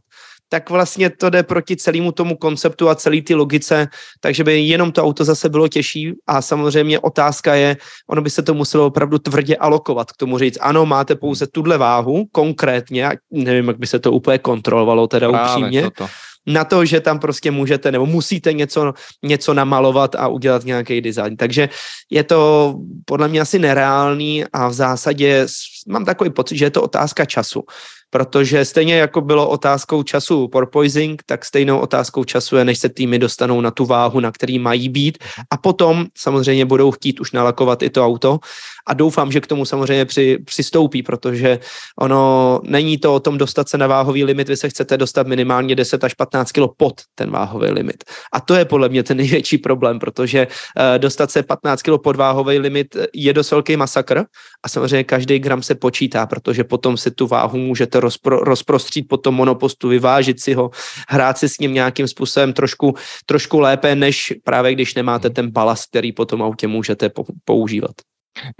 [0.52, 3.88] Tak vlastně to jde proti celému tomu konceptu a celé ty logice,
[4.20, 6.12] takže by jenom to auto zase bylo těžší.
[6.26, 7.76] A samozřejmě otázka je,
[8.10, 10.12] ono by se to muselo opravdu tvrdě alokovat.
[10.12, 14.38] K tomu říct, ano, máte pouze tuhle váhu konkrétně, nevím, jak by se to úplně
[14.38, 16.08] kontrolovalo teda Právě upřímně, toto
[16.52, 21.36] na to, že tam prostě můžete nebo musíte něco, něco namalovat a udělat nějaký design.
[21.36, 21.68] Takže
[22.10, 25.46] je to podle mě asi nereálný a v zásadě
[25.88, 27.62] mám takový pocit, že je to otázka času.
[28.10, 33.18] Protože stejně jako bylo otázkou času porpoising, tak stejnou otázkou času je, než se týmy
[33.18, 35.18] dostanou na tu váhu, na který mají být.
[35.50, 38.38] A potom samozřejmě budou chtít už nalakovat i to auto
[38.90, 41.58] a doufám, že k tomu samozřejmě při, přistoupí, protože
[42.00, 45.74] ono není to o tom dostat se na váhový limit, vy se chcete dostat minimálně
[45.74, 48.04] 10 až 15 kg pod ten váhový limit.
[48.32, 52.16] A to je podle mě ten největší problém, protože uh, dostat se 15 kg pod
[52.16, 54.24] váhový limit je dost velký masakr
[54.62, 59.16] a samozřejmě každý gram se počítá, protože potom si tu váhu můžete rozpro, rozprostřít po
[59.16, 60.70] tom monopostu, vyvážit si ho,
[61.08, 62.94] hrát si s ním nějakým způsobem trošku,
[63.26, 67.10] trošku lépe, než právě když nemáte ten balast, který po tom autě můžete
[67.44, 67.94] používat.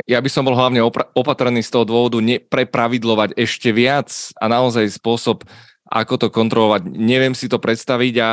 [0.05, 0.83] Ja by som bol hlavne
[1.15, 5.47] opatrný z toho dôvodu neprepravidlovať ešte viac a naozaj spôsob,
[5.87, 6.91] ako to kontrolovať.
[6.91, 8.31] Neviem si to predstaviť a,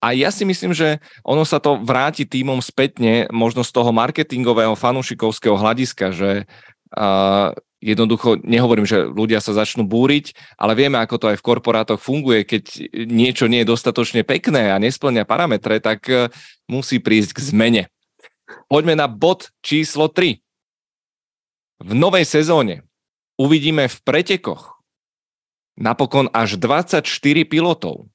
[0.00, 4.72] a ja si myslím, že ono sa to vráti týmom spätne, možno z toho marketingového,
[4.72, 6.30] fanušikovského hľadiska, že
[6.96, 7.52] uh,
[7.84, 12.48] jednoducho, nehovorím, že ľudia sa začnú búriť, ale vieme, ako to aj v korporátoch funguje.
[12.48, 12.64] Keď
[13.08, 16.32] niečo nie je dostatočne pekné a nesplňa parametre, tak uh,
[16.66, 17.82] musí prísť k zmene.
[18.66, 20.49] Poďme na bod číslo 3
[21.80, 22.84] v novej sezóne
[23.40, 24.80] uvidíme v pretekoch
[25.80, 27.08] napokon až 24
[27.48, 28.12] pilotov.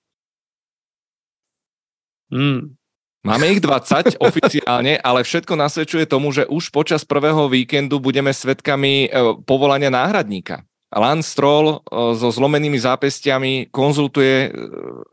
[2.30, 2.78] Hmm.
[3.26, 9.10] Máme ich 20 oficiálne, ale všetko nasvedčuje tomu, že už počas prvého víkendu budeme svetkami
[9.10, 10.62] e, povolania náhradníka.
[10.94, 11.78] Lance Stroll e,
[12.14, 14.50] so zlomenými zápestiami konzultuje e,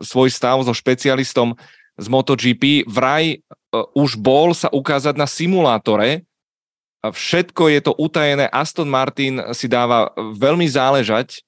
[0.05, 1.57] svoj stav so špecialistom
[1.97, 2.85] z MotoGP.
[2.85, 3.41] Vraj
[3.97, 6.29] už bol sa ukázať na simulátore,
[7.03, 8.47] Všetko je to utajené.
[8.47, 11.43] Aston Martin si dáva veľmi záležať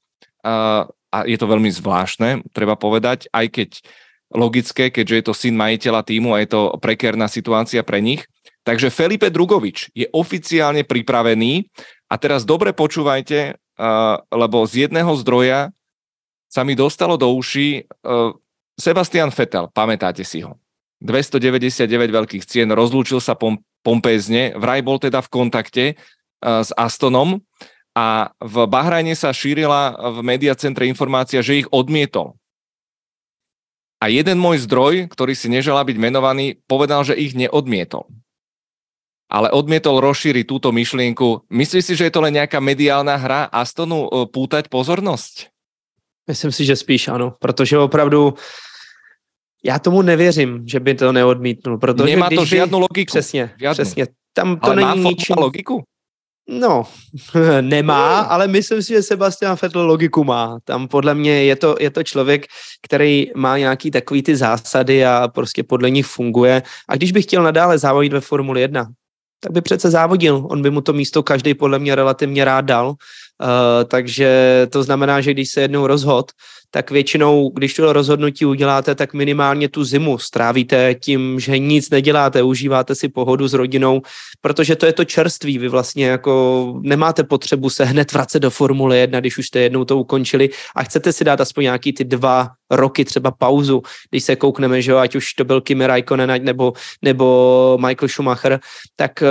[0.44, 3.70] a je to veľmi zvláštne, treba povedať, aj keď
[4.34, 8.26] logické, keďže je to syn majiteľa týmu a je to prekérna situácia pre nich.
[8.66, 11.70] Takže Felipe Drugovič je oficiálne pripravený
[12.10, 13.54] a teraz dobre počúvajte,
[14.34, 15.70] lebo z jedného zdroja
[16.50, 17.86] sa mi dostalo do uší
[18.74, 20.58] Sebastian Vettel, pamätáte si ho.
[20.98, 27.44] 299 veľkých cien, rozlúčil sa pom- pompézne, vraj bol teda v kontakte uh, s Astonom
[27.92, 32.34] a v Bahrajne sa šírila v mediacentre informácia, že ich odmietol.
[34.02, 38.10] A jeden môj zdroj, ktorý si neželá byť menovaný, povedal, že ich neodmietol.
[39.32, 41.48] Ale odmietol rozšíriť túto myšlienku.
[41.48, 45.54] Myslíš si, že je to len nejaká mediálna hra Astonu uh, pútať pozornosť?
[46.24, 48.34] Myslím si, že spíš ano, protože opravdu
[49.64, 51.78] já tomu nevěřím, že by to neodmítnul.
[51.78, 53.10] Protože Nemá když to žádnou logiku.
[53.10, 53.74] Přesně, žádnou.
[53.74, 54.06] přesně.
[54.32, 55.36] Tam to ale není má ničím...
[55.38, 55.82] logiku?
[56.48, 56.86] No,
[57.60, 60.58] nemá, ale myslím si, že Sebastian Vettel logiku má.
[60.64, 62.46] Tam podle mě je to, je to člověk,
[62.82, 66.62] který má nějaký takový ty zásady a prostě podle nich funguje.
[66.88, 68.86] A když by chtěl nadále závodit ve Formuli 1,
[69.40, 70.46] tak by přece závodil.
[70.50, 72.94] On by mu to místo každý podle mě relativně rád dal.
[73.42, 74.30] Uh, takže
[74.70, 76.30] to znamená, že když se jednou rozhod,
[76.74, 82.42] tak většinou, když to rozhodnutí uděláte, tak minimálně tu zimu strávíte tím, že nic neděláte,
[82.42, 84.02] užíváte si pohodu s rodinou,
[84.40, 85.58] protože to je to čerství.
[85.58, 89.84] Vy vlastně jako nemáte potřebu se hned vracet do Formule 1, když už jste jednou
[89.84, 94.36] to ukončili a chcete si dát aspoň nějaký ty dva roky třeba pauzu, když se
[94.36, 98.60] koukneme, že jo, ať už to byl Kimi Raikkonen nebo, nebo Michael Schumacher,
[98.96, 99.22] tak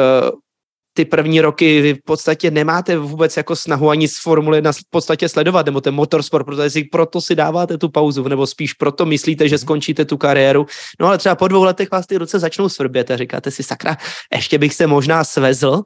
[0.94, 4.90] ty první roky vy v podstatě nemáte vůbec jako snahu ani z Formule 1 v
[4.90, 9.06] podstatě sledovat, nebo ten motorsport, protože si proto si dáváte tu pauzu, nebo spíš proto
[9.06, 10.66] myslíte, že skončíte tu kariéru.
[11.00, 13.98] No ale třeba po dvou letech vás ty ruce začnou svrbět a říkáte si, sakra,
[14.34, 15.82] ještě bych se možná svezl,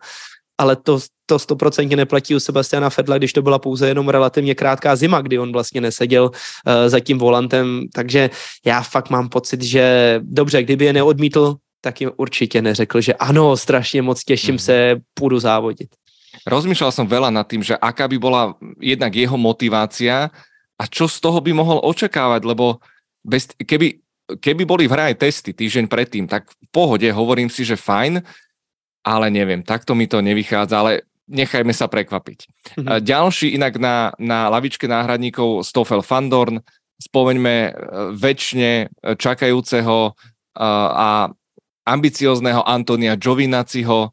[0.58, 4.96] ale to, to stoprocentně neplatí u Sebastiana Fedla, když to byla pouze jenom relativně krátká
[4.96, 6.32] zima, kdy on vlastně neseděl uh,
[6.88, 8.30] za tím volantem, takže
[8.65, 13.58] já fakt mám pocit, že dobře, kdyby je neodmítl, tak jim určitě neřekl, že ano,
[13.58, 14.60] strašně moc těším mm.
[14.60, 15.90] se, půjdu závodit.
[16.48, 20.32] Rozmýšľal som veľa nad tým, že aká by bola jednak jeho motivácia
[20.78, 22.80] a čo z toho by mohol očakávať, lebo
[23.26, 24.00] bez, keby,
[24.40, 28.24] keby boli v hre aj testy týždeň predtým, tak v pohode, hovorím si, že fajn,
[29.04, 30.92] ale neviem, takto mi to nevychádza, ale
[31.28, 32.40] nechajme sa prekvapiť.
[32.80, 33.04] Mm-hmm.
[33.04, 36.63] Ďalší inak na, na lavičke náhradníkov Stoffel Fandorn,
[36.98, 37.72] spomeňme e,
[38.16, 38.72] väčšine
[39.20, 40.16] čakajúceho
[40.58, 41.30] a
[41.88, 44.12] ambiciozného Antonia Giovinaciho,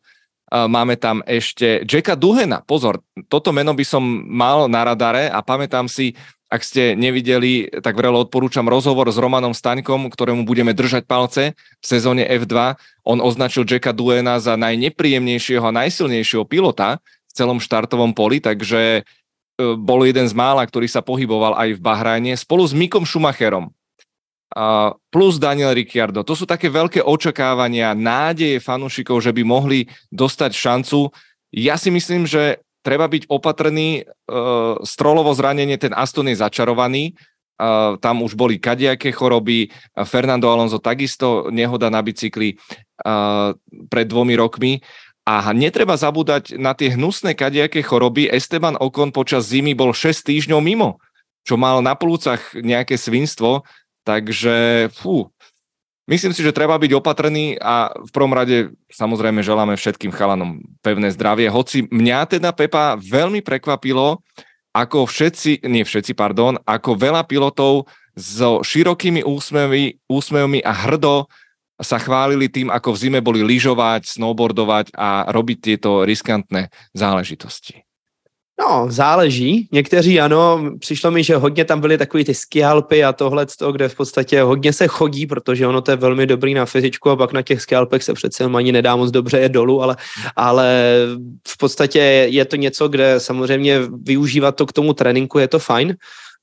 [0.55, 2.63] máme tam ešte Jacka Duhena.
[2.63, 6.15] Pozor, toto meno by som mal na radare a pamätám si,
[6.47, 11.85] ak ste nevideli, tak vrelo odporúčam rozhovor s Romanom Staňkom, ktorému budeme držať palce v
[11.85, 12.79] sezóne F2.
[13.03, 19.65] On označil Jacka Duhena za najnepríjemnejšieho a najsilnejšieho pilota v celom štartovom poli, takže e,
[19.75, 23.75] bol jeden z mála, ktorý sa pohyboval aj v Bahrajne spolu s Mikom Schumacherom
[25.11, 26.23] plus Daniel Ricciardo.
[26.23, 31.11] To sú také veľké očakávania, nádeje fanúšikov, že by mohli dostať šancu.
[31.51, 34.07] Ja si myslím, že treba byť opatrný.
[34.31, 37.19] Uh, strolovo zranenie, ten Aston je začarovaný.
[37.55, 39.71] Uh, tam už boli kadiaké choroby.
[40.07, 42.55] Fernando Alonso takisto nehoda na bicykli
[43.03, 43.55] uh,
[43.91, 44.79] pred dvomi rokmi.
[45.25, 48.29] A netreba zabúdať na tie hnusné kadiaké choroby.
[48.29, 51.01] Esteban Ocon počas zimy bol 6 týždňov mimo,
[51.49, 53.65] čo mal na plúcach nejaké svinstvo,
[54.05, 55.33] takže fú,
[56.07, 61.09] myslím si, že treba byť opatrný a v prvom rade samozrejme želáme všetkým chalanom pevné
[61.11, 61.49] zdravie.
[61.49, 64.21] Hoci mňa teda Pepa veľmi prekvapilo,
[64.75, 71.31] ako všetci, nie všetci, pardon, ako veľa pilotov so širokými úsmevmi, úsmevmi a hrdo
[71.79, 77.84] sa chválili tým, ako v zime boli lyžovať, snowboardovať a robiť tieto riskantné záležitosti.
[78.61, 79.69] No, záleží.
[79.73, 83.95] Někteří ano, přišlo mi, že hodně tam byly takový ty skialpy a tohle, kde v
[83.95, 87.43] podstatě hodně se chodí, protože ono to je velmi dobrý na fyzičku a pak na
[87.43, 89.97] těch skialpech se přece ani nedá moc dobře je dolů, ale,
[90.37, 90.97] ale
[91.49, 91.99] v podstatě
[92.31, 95.97] je to něco, kde samozřejmě využívat to k tomu tréninku je to fajn,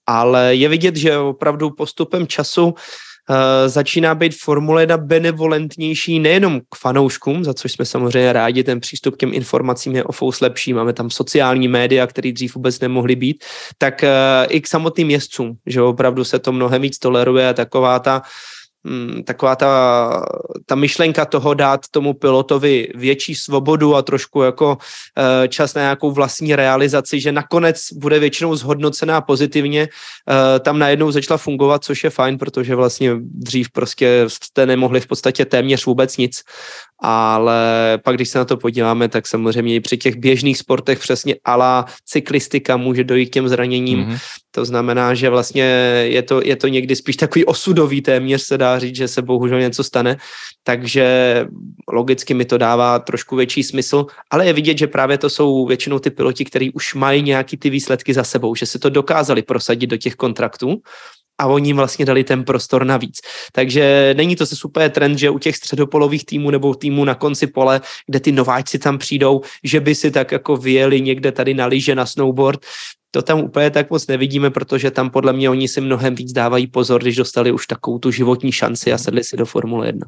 [0.06, 2.74] ale je vidět, že opravdu postupem času uh,
[3.68, 9.16] začíná být Formule 1 benevolentnější nejenom k fanouškům, za což jsme samozřejmě rádi, ten přístup
[9.16, 13.16] k těm informacím je o fous lepší, máme tam sociální média, které dřív vůbec nemohly
[13.16, 13.44] být,
[13.78, 14.10] tak uh,
[14.50, 18.26] i k samotným jezdcům, že opravdu se to mnohem víc toleruje, taková ta uh,
[18.84, 20.26] Mm, taková ta,
[20.66, 26.12] ta myšlenka toho dát tomu pilotovi větší svobodu a trošku jako uh, čas na nějakou
[26.12, 32.10] vlastní realizaci, že nakonec bude většinou zhodnocená pozitivně, uh, tam najednou začala fungovat, což je
[32.10, 36.42] fajn, protože vlastně dřív prostě jste nemohli v podstatě téměř vůbec nic
[37.02, 41.36] ale pak, když se na to podíváme, tak samozřejmě i při těch běžných sportech přesně
[41.46, 44.00] ala cyklistika může dojít k těm zraněním.
[44.00, 44.18] Mm-hmm.
[44.52, 45.64] To znamená, že vlastně
[46.08, 49.60] je to, je to někdy spíš takový osudový téměř, se dá říct, že se bohužel
[49.60, 50.18] něco stane.
[50.64, 51.46] Takže
[51.92, 56.00] logicky mi to dává trošku větší smysl, ale je vidět, že právě to jsou většinou
[56.00, 59.88] ty piloti, kteří už mají nějaký ty výsledky za sebou, že se to dokázali prosadit
[59.88, 60.82] do těch kontraktů
[61.40, 63.20] a oni jim vlastně dali ten prostor navíc.
[63.52, 67.48] Takže není to se super trend, že u těch středopolových týmů nebo týmů na konci
[67.48, 71.66] pole, kde ty nováčci tam přijdou, že by si tak jako vyjeli někde tady na
[71.66, 72.60] lyže, na snowboard,
[73.12, 76.68] to tam úplně tak moc nevidíme, protože tam podle mě oni si mnohem víc dávají
[76.68, 80.08] pozor, když dostali už takovou tu životní šanci a sedli si do Formule 1.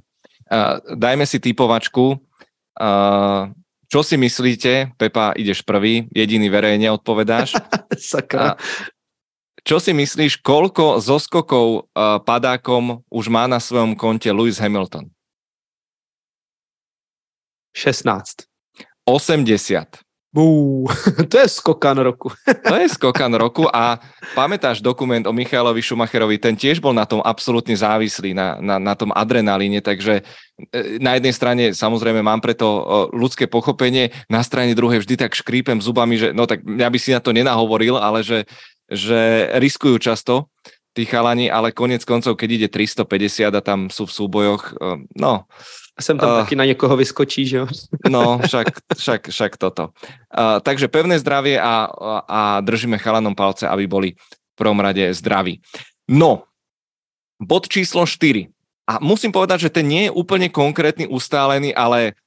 [0.51, 2.19] Uh, dajme si typovačku.
[2.81, 3.51] Uh,
[3.87, 4.97] čo si myslíte?
[4.97, 7.53] Pepa, ideš prvý, jediný verejne odpovedáš.
[7.97, 8.53] Sakra.
[8.53, 8.59] Uh,
[9.63, 15.07] čo si myslíš, koľko zoskokov uh, padákom už má na svojom konte Lewis Hamilton?
[17.71, 18.45] 16.
[19.07, 20.03] 80.
[20.33, 20.89] Bú,
[21.31, 22.33] to je skokan roku.
[22.69, 24.01] to je skokan roku a
[24.33, 28.97] pamätáš dokument o Michalovi Schumacherovi, ten tiež bol na tom absolútne závislý, na, na, na
[28.97, 30.25] tom adrenalíne, takže
[30.73, 32.65] e, na jednej strane samozrejme mám preto
[33.13, 37.13] ľudské pochopenie, na strane druhej vždy tak škrípem zubami, že no tak mňa by si
[37.13, 38.49] na to nenahovoril, ale že
[38.93, 40.47] že riskujú často
[40.93, 45.49] tí chalani, ale konec koncov, keď ide 350 a tam sú v súbojoch, eh, no...
[46.01, 47.67] Jsem tam uh, taky na někoho vyskočí, že jo?
[48.09, 49.93] No, však, však, však toto.
[50.33, 51.85] Uh, takže pevné zdravie a,
[52.25, 55.61] a držíme chalanom palce, aby boli v prvom rade zdraví.
[56.09, 56.49] No,
[57.37, 58.49] bod číslo 4.
[58.89, 62.17] A musím povedať, že ten nie je úplne konkrétny, ustálený, ale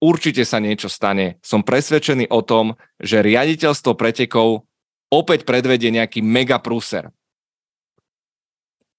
[0.00, 1.36] určite sa niečo stane.
[1.44, 4.64] Som presvedčený o tom, že riaditeľstvo pretekov
[5.10, 7.10] opäť predvedie nejaký mega prúser.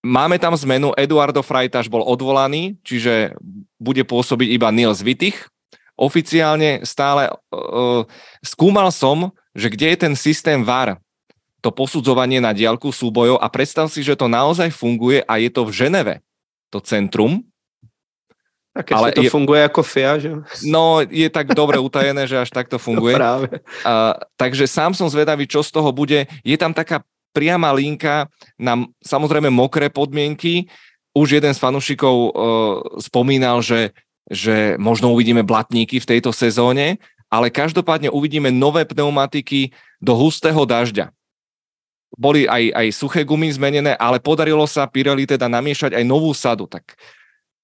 [0.01, 3.37] Máme tam zmenu, Eduardo Freitaš bol odvolaný, čiže
[3.77, 5.47] bude pôsobiť iba Nils Wittich.
[5.93, 8.03] Oficiálne stále uh,
[8.41, 10.97] skúmal som, že kde je ten systém VAR,
[11.61, 15.69] to posudzovanie na diálku súbojov a predstav si, že to naozaj funguje a je to
[15.69, 16.15] v Ženeve,
[16.73, 17.45] to centrum,
[18.71, 20.31] tak ale to je, funguje ako FIA, že?
[20.63, 23.19] No, je tak dobre utajené, že až takto funguje.
[23.19, 23.47] No práve.
[23.83, 26.23] Uh, takže sám som zvedavý, čo z toho bude.
[26.39, 27.03] Je tam taká
[27.35, 30.71] priama linka na samozrejme mokré podmienky.
[31.11, 32.31] Už jeden z fanúšikov uh,
[33.03, 33.91] spomínal, že,
[34.31, 36.95] že možno uvidíme blatníky v tejto sezóne,
[37.27, 41.11] ale každopádne uvidíme nové pneumatiky do hustého dažďa.
[42.15, 46.67] Boli aj, aj suché gumy zmenené, ale podarilo sa Pirelli teda namiešať aj novú sadu.
[46.67, 46.95] Tak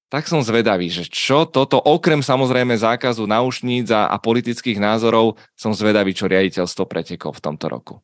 [0.08, 5.76] tak som zvedavý, že čo toto, okrem samozrejme zákazu náušníc a, a politických názorov, som
[5.76, 7.96] zvedavý, čo riaditeľstvo pretekov v tomto roku.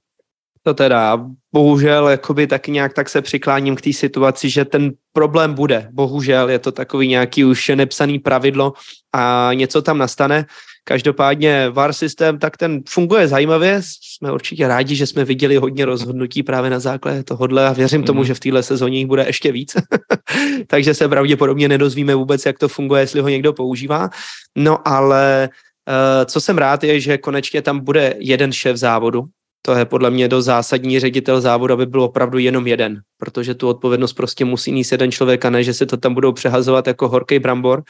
[0.64, 1.20] To teda,
[1.54, 5.88] bohužel, jakoby tak nějak tak se přikláním k té situaci, že ten problém bude.
[5.92, 8.74] Bohužel je to takový nějaký už nepsaný pravidlo
[9.14, 10.46] a něco tam nastane.
[10.84, 13.82] Každopádně VAR systém, tak ten funguje zajímavě.
[13.84, 18.20] Jsme určitě rádi, že jsme viděli hodně rozhodnutí právě na základě tohohle a věřím tomu,
[18.20, 18.26] mm.
[18.26, 19.74] že v téhle sezóně jich bude ještě víc.
[20.68, 24.10] Takže se pravděpodobně nedozvíme vůbec, jak to funguje, jestli ho někdo používá.
[24.58, 25.50] No ale
[25.90, 29.24] uh, co jsem rád je, že konečně tam bude jeden šéf závodu,
[29.66, 33.68] to je podle mě do zásadní ředitel závodu, aby byl opravdu jenom jeden, protože tu
[33.68, 37.10] odpovědnost prostě musí mít jeden člověk a ne, že se to tam budou přehazovat jako
[37.10, 37.84] horký brambor.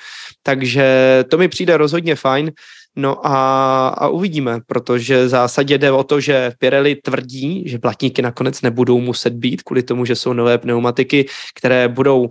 [0.43, 0.86] Takže
[1.29, 2.51] to mi přijde rozhodně fajn.
[2.95, 8.21] No a, a uvidíme, protože v zásadě jde o to, že Pirelli tvrdí, že blatníky
[8.21, 12.29] nakonec nebudou muset být kvůli tomu, že jsou nové pneumatiky, které budou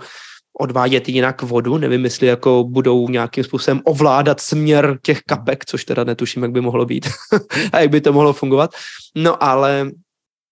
[0.61, 6.05] odvádět jinak vodu, nevím, jestli jako budou nějakým způsobem ovládat směr těch kapek, což teda
[6.05, 7.09] netuším, jak by mohlo být
[7.73, 8.71] a jak by to mohlo fungovat.
[9.17, 9.91] No ale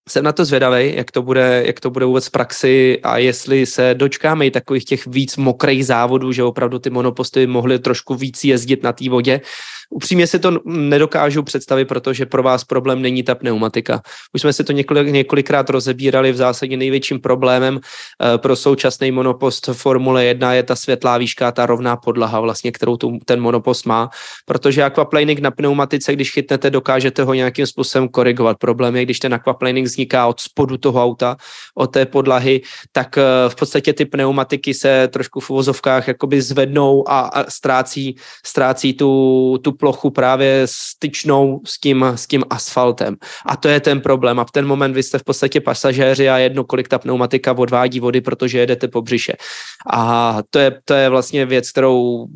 [0.08, 3.66] jsem na to zvědavý, jak to bude, jak to bude vůbec v praxi a jestli
[3.66, 8.44] se dočkáme i takových těch víc mokrých závodů, že opravdu ty monoposty mohly trošku víc
[8.44, 9.40] jezdit na té vodě,
[9.90, 14.02] Upřímně si to nedokážu představit, protože pro vás problém není ta pneumatika.
[14.34, 17.80] Už jsme si to několik, několikrát rozebírali, v zásadě největším problémem uh,
[18.36, 23.18] pro současný monopost Formule 1 je ta světlá výška, ta rovná podlaha, vlastně, kterou tu,
[23.24, 24.10] ten monopost má,
[24.46, 28.58] protože aquaplaning na pneumatice, když chytnete, dokážete ho nějakým způsobem korigovat.
[28.58, 31.36] Problém je, když ten aquaplaning vzniká od spodu toho auta,
[31.74, 32.60] od té podlahy,
[32.92, 38.16] tak uh, v podstatě ty pneumatiky se trošku v uvozovkách jakoby zvednou a, a ztrácí,
[38.46, 43.16] ztrácí tu, tu plochu právě styčnou s tím, s tím asfaltem.
[43.46, 44.40] A to je ten problém.
[44.40, 48.00] A v ten moment vy jste v podstatě pasažéři a jedno, kolik ta pneumatika odvádí
[48.00, 49.32] vody, protože jedete po břiše.
[49.92, 52.26] A to je, to je vlastně věc, kterou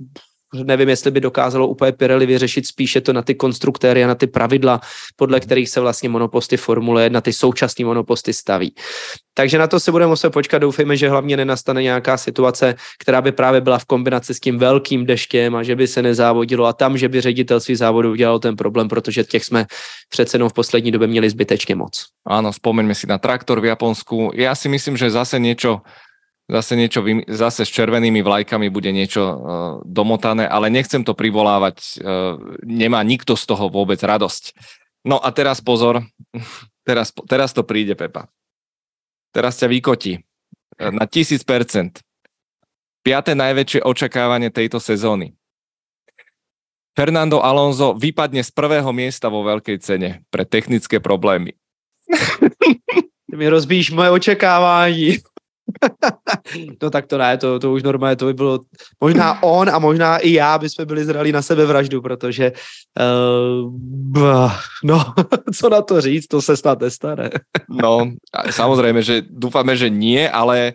[0.64, 4.26] nevím, jestli by dokázalo úplně Pirelli vyřešit spíše to na ty konstruktéry a na ty
[4.26, 4.80] pravidla,
[5.16, 8.74] podle kterých se vlastně monoposty Formule 1, ty současné monoposty staví.
[9.34, 10.58] Takže na to se budeme muset počkat.
[10.58, 15.06] Doufejme, že hlavně nenastane nějaká situace, která by právě byla v kombinaci s tím velkým
[15.06, 18.88] deštěm a že by se nezávodilo a tam, že by ředitelství závodu udělalo ten problém,
[18.88, 19.66] protože těch jsme
[20.08, 22.06] přece jenom v poslední době měli zbytečně moc.
[22.26, 24.30] Ano, vzpomeňme si na traktor v Japonsku.
[24.34, 25.80] Já si myslím, že zase něco
[26.48, 29.37] zase niečo, zase s červenými vlajkami bude niečo uh,
[29.85, 34.52] domotané, ale nechcem to privolávať, uh, nemá nikto z toho vôbec radosť.
[35.04, 36.04] No a teraz pozor,
[36.88, 38.28] teraz, teraz to príde, Pepa.
[39.33, 42.04] Teraz ťa vykotí uh, na tisíc percent.
[43.04, 45.37] Piaté najväčšie očakávanie tejto sezóny.
[46.94, 51.52] Fernando Alonso vypadne z prvého miesta vo veľkej cene pre technické problémy.
[53.28, 55.33] Ty mi rozbíš moje očekávání.
[56.83, 58.61] no tak to ne, to, to už normálně, to by bylo,
[59.00, 62.53] možná on a možná i já bychom byli zrali na sebe vraždu, protože
[63.00, 64.53] uh,
[64.85, 65.05] no,
[65.55, 67.31] co na to říct, to se snad nestane.
[67.68, 68.12] no,
[68.50, 70.74] samozřejmě, že doufáme, že nie, ale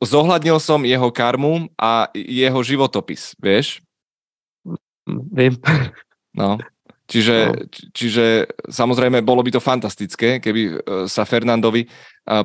[0.00, 3.84] zohľadnil som jeho karmu a jeho životopis, vieš?
[5.32, 5.60] Vím.
[6.32, 6.56] No,
[7.10, 7.54] Čiže, no.
[7.90, 10.72] čiže samozrejme bolo by to fantastické, keby e,
[11.10, 11.88] sa Fernandovi e,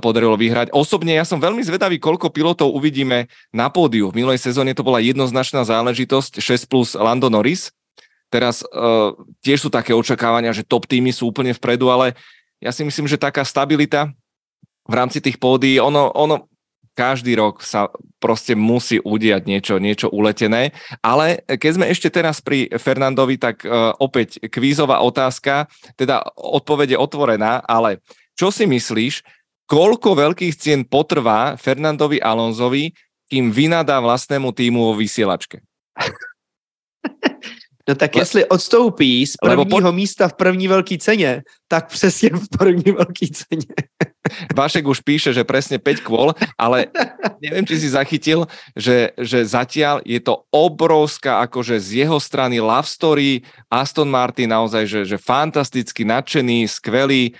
[0.01, 0.73] podarilo vyhrať.
[0.73, 4.10] Osobne ja som veľmi zvedavý, koľko pilotov uvidíme na pódiu.
[4.10, 7.69] V minulej sezóne to bola jednoznačná záležitosť 6 plus Lando Norris.
[8.34, 9.13] Teraz uh,
[9.45, 12.17] tiež sú také očakávania, že top týmy sú úplne vpredu, ale
[12.58, 14.10] ja si myslím, že taká stabilita
[14.89, 16.49] v rámci tých pódií, ono, ono
[16.95, 17.91] každý rok sa
[18.23, 20.71] proste musí udiať niečo, niečo uletené.
[21.03, 25.67] Ale keď sme ešte teraz pri Fernandovi, tak uh, opäť kvízová otázka,
[25.99, 27.99] teda odpovede otvorená, ale
[28.39, 29.21] čo si myslíš,
[29.67, 32.95] koľko veľkých cien potrvá Fernandovi Alonzovi,
[33.27, 35.60] kým vynadá vlastnému týmu o vysielačke?
[37.88, 38.21] No tak Le...
[38.21, 39.91] jestli odstoupí z prvního po...
[39.91, 43.65] místa v první velké ceně, tak přesně v první velké ceně.
[44.51, 46.89] Vašek už píše, že presne 5 kvôl, ale
[47.43, 52.89] neviem, či si zachytil, že, že zatiaľ je to obrovská, akože z jeho strany love
[52.89, 57.33] story, Aston Martin naozaj, že, že fantasticky nadšený, skvelý,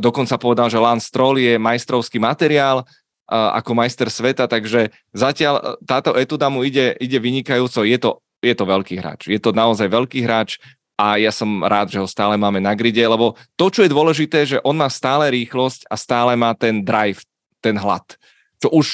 [0.00, 2.84] dokonca povedal, že Lance Stroll je majstrovský materiál,
[3.26, 8.68] ako majster sveta, takže zatiaľ táto etuda mu ide, ide vynikajúco, je to je to
[8.68, 9.32] veľký hráč.
[9.32, 10.60] Je to naozaj veľký hráč
[10.96, 14.48] a ja som rád, že ho stále máme na gride, lebo to, čo je dôležité,
[14.48, 17.20] že on má stále rýchlosť a stále má ten drive,
[17.60, 18.16] ten hlad.
[18.56, 18.86] Čo už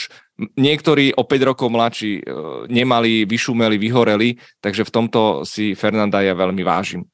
[0.58, 2.22] niektorí o 5 rokov mladší e,
[2.66, 7.06] nemali, vyšumeli, vyhoreli, takže v tomto si Fernanda ja veľmi vážim.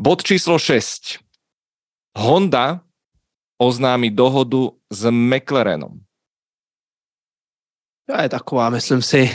[0.00, 1.20] Bod číslo 6.
[2.16, 2.80] Honda
[3.60, 6.00] oznámi dohodu s McLarenom.
[8.08, 9.28] To je taková, myslím si,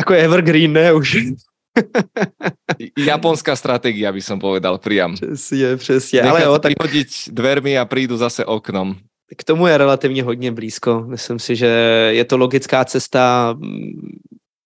[0.00, 1.34] Ako evergreen, ne už.
[2.98, 5.14] Japonská stratégia, by som povedal priam.
[5.14, 6.22] Přesně, přesně.
[6.22, 6.72] Ale jo, tak...
[6.78, 8.96] vyhodiť dvermi a prídu zase oknom.
[9.36, 11.04] K tomu je relativně hodně blízko.
[11.06, 11.66] Myslím si, že
[12.10, 13.54] je to logická cesta.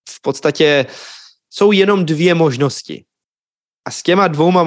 [0.09, 0.86] V podstatě
[1.50, 3.05] jsou jenom dvě možnosti.
[3.84, 4.64] A s těma dvouma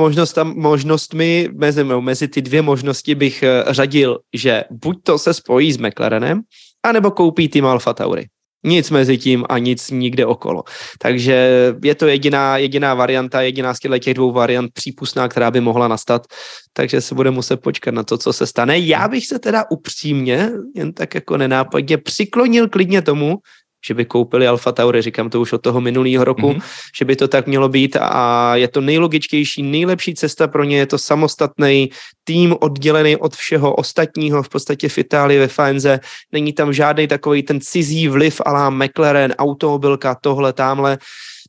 [0.54, 5.78] možnostmi, mezi, mezi ty dvě možnosti bych eh, řadil, že buď to se spojí s
[5.78, 6.42] McLarenem,
[6.86, 8.26] anebo koupí tým Alfa Tauri.
[8.64, 10.64] Nic mezi tím a nic nikde okolo.
[11.00, 11.50] Takže
[11.84, 16.28] je to jediná, jediná varianta, jediná z těch dvou variant přípustná, která by mohla nastat.
[16.74, 18.80] Takže se bude muset počkat na to, co se stane.
[18.80, 23.38] Já bych se teda upřímně, jen tak jako nenápadně, přiklonil klidně tomu,
[23.86, 26.62] že by koupili Alfa Tauri, říkám to už od toho minulého roku, mm-hmm.
[27.00, 30.86] že by to tak mělo být a je to nejlogičtější, nejlepší cesta pro ně, je
[30.86, 31.90] to samostatný
[32.24, 36.00] tým oddělený od všeho ostatního, v podstatě v Itálii ve Faenze,
[36.32, 40.98] není tam žádný takový ten cizí vliv alá McLaren, automobilka, tohle, tamhle,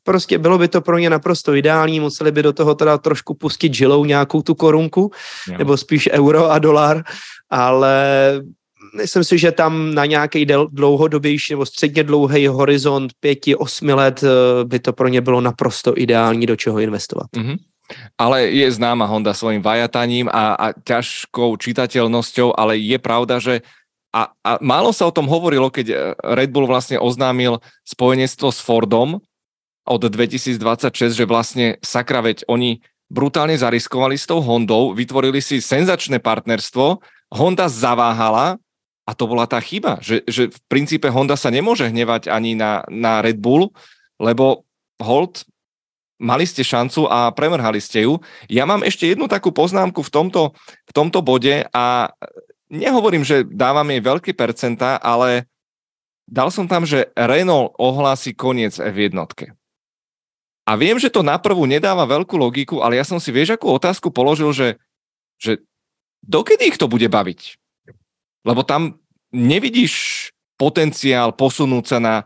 [0.03, 3.75] prostě bylo by to pro ně naprosto ideální, museli by do toho teda trošku pustit
[3.75, 5.11] žilou nějakou tu korunku,
[5.49, 5.59] jo.
[5.59, 7.05] nebo spíš euro a dolar,
[7.51, 8.05] ale
[8.95, 14.65] myslím si, že tam na nějaký dlouhodobější nebo středně dlouhý horizont pěti, osmi let eh,
[14.65, 17.27] by to pro ně bylo naprosto ideální, do čeho investovat.
[17.37, 17.57] Mm-hmm.
[18.19, 23.65] Ale je známa Honda svojím vajataním a, a ťažkou čitateľnosťou, ale je pravda, že
[24.13, 25.99] a, a málo sa o tom hovorilo, keď eh,
[26.37, 29.21] Red Bull vlastne oznámil spojenectvo s Fordom
[29.89, 36.21] od 2026, že vlastne sakra, veď oni brutálne zariskovali s tou Hondou, vytvorili si senzačné
[36.21, 37.01] partnerstvo,
[37.33, 38.61] Honda zaváhala,
[39.09, 42.85] a to bola tá chyba, že, že v princípe Honda sa nemôže hnevať ani na,
[42.93, 43.73] na Red Bull,
[44.21, 44.69] lebo
[45.01, 45.49] hold,
[46.21, 48.21] mali ste šancu a premrhali ste ju.
[48.53, 52.13] Ja mám ešte jednu takú poznámku v tomto, v tomto bode a
[52.69, 55.49] nehovorím, že dávam jej veľké percentá, ale
[56.29, 59.17] dal som tam, že Renault ohlási koniec F1.
[60.69, 64.13] A viem, že to naprvu nedáva veľkú logiku, ale ja som si, vieš, akú otázku
[64.13, 64.77] položil, že,
[65.41, 65.65] že
[66.21, 67.57] dokedy ich to bude baviť?
[68.49, 68.97] Lebo tam
[69.29, 72.17] nevidíš potenciál posunúť sa na,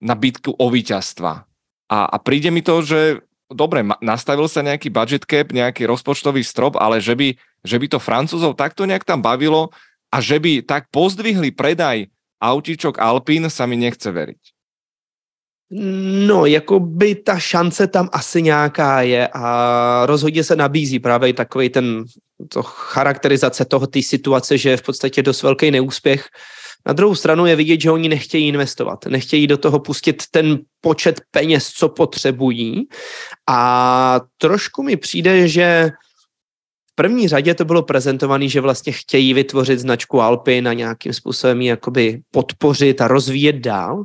[0.00, 1.44] na bitku o víťazstva.
[1.88, 3.20] A, a príde mi to, že
[3.52, 7.98] dobre, nastavil sa nejaký budget cap, nejaký rozpočtový strop, ale že by, že by to
[8.00, 9.72] Francúzov takto nejak tam bavilo
[10.08, 12.08] a že by tak pozdvihli predaj
[12.40, 14.57] autíčok Alpín, sa mi nechce veriť.
[16.26, 21.68] No, jako by ta šance tam asi nějaká je a rozhodně se nabízí právě takový
[21.68, 22.04] ten
[22.48, 26.28] to charakterizace toho té situace, že je v podstatě dost velký neúspěch.
[26.86, 31.20] Na druhou stranu je vidět, že oni nechtějí investovat, nechtějí do toho pustit ten počet
[31.30, 32.88] peněz, co potřebují
[33.48, 35.90] a trošku mi přijde, že
[36.92, 41.62] v první řadě to bylo prezentované, že vlastně chtějí vytvořit značku Alpy na nějakým způsobem
[41.62, 44.04] jakoby podpořit a rozvíjet dál.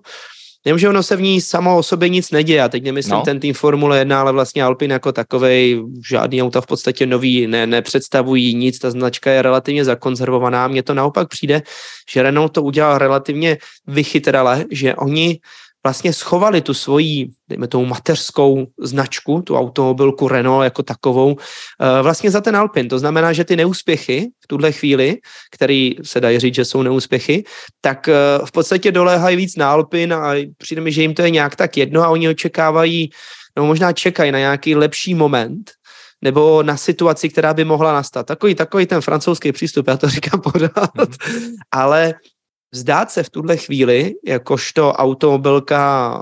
[0.65, 2.63] Jenomže ono se v ní samo o sobě nic neděje.
[2.63, 3.21] A teď nemyslím no.
[3.21, 7.67] ten tým Formule 1, ale vlastně Alpin jako takovej, žádný auta v podstatě nový ne,
[7.67, 10.67] nepředstavují nic, ta značka je relativně zakonzervovaná.
[10.67, 11.61] Mně to naopak přijde,
[12.09, 13.57] že Renault to udělal relativně
[13.87, 15.39] vychytrale, že oni
[15.83, 21.35] vlastně schovali tu svoji, dejme tomu mateřskou značku, tu automobilku Renault jako takovou,
[21.81, 22.87] eh, vlastně za ten Alpin.
[22.87, 25.17] To znamená, že ty neúspěchy v tuhle chvíli,
[25.51, 27.43] který se dají říct, že jsou neúspěchy,
[27.81, 28.13] tak eh,
[28.45, 31.77] v podstatě doléhají víc na Alpin a přijde mi, že jim to je nějak tak
[31.77, 33.09] jedno a oni očekávají,
[33.55, 35.71] nebo možná čekají na nějaký lepší moment,
[36.23, 38.25] nebo na situaci, která by mohla nastat.
[38.25, 41.55] Takový, takový ten francouzský přístup, já to říkám pořád, mm-hmm.
[41.71, 42.13] ale
[42.73, 46.21] vzdát se v tuhle chvíli, jakožto automobilka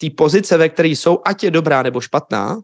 [0.00, 2.58] té pozice, ve které jsou, ať je dobrá nebo špatná,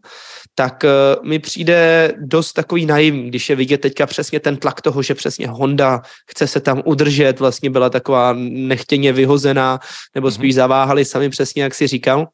[0.55, 5.01] tak uh, mi přijde dost takový naivní, když je vidět teďka přesně ten tlak toho,
[5.01, 6.01] že přesně Honda
[6.31, 9.79] chce se tam udržet, vlastně byla taková nechtěně vyhozená,
[10.15, 10.55] nebo spíš mhm.
[10.55, 12.27] zaváhali sami přesně, jak si říkal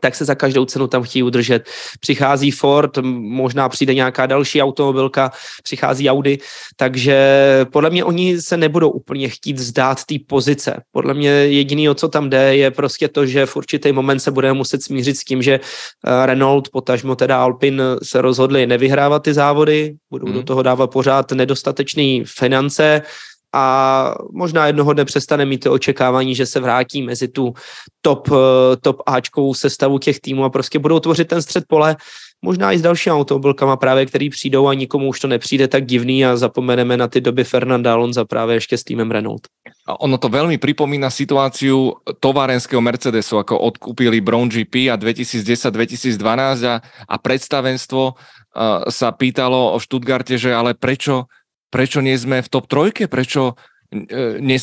[0.00, 1.68] tak se za každou cenu tam chtějí udržet.
[2.00, 5.32] Přichází Ford, možná přijde nějaká další automobilka,
[5.62, 6.38] přichází Audi,
[6.76, 7.16] takže
[7.72, 10.82] podle mě oni se nebudou úplně chtít vzdát té pozice.
[10.92, 14.30] Podle mě jediný, o co tam jde, je prostě to, že v určitý moment se
[14.30, 19.34] budeme muset smířit s tím, že eh, Renault, potažmo teda Alpin se rozhodli nevyhrávat ty
[19.34, 20.34] závody, budou hmm.
[20.34, 23.02] do toho dávat pořád nedostatečné finance,
[23.54, 27.54] a možná jednoho dne přestane mít to očekávání, že se vrátí mezi tu
[28.00, 31.96] top, eh, top Ačkovou sestavu těch týmů a prostě budou tvořit ten střed pole,
[32.42, 36.26] možná i s dalšími automobilkama právě, který přijdou a nikomu už to nepřijde tak divný
[36.26, 39.48] a zapomeneme na ty doby Fernanda Alonza právě ještě s týmem Renault.
[39.82, 46.22] A ono to veľmi pripomína situáciu továrenského Mercedesu, ako odkúpili Brown GP a 2010-2012
[46.70, 46.78] a,
[47.10, 48.14] a predstavenstvo uh,
[48.86, 51.26] sa pýtalo o Stuttgarte, že ale prečo
[51.72, 53.56] prečo nie sme v top trojke, prečo
[53.88, 54.58] e, ne,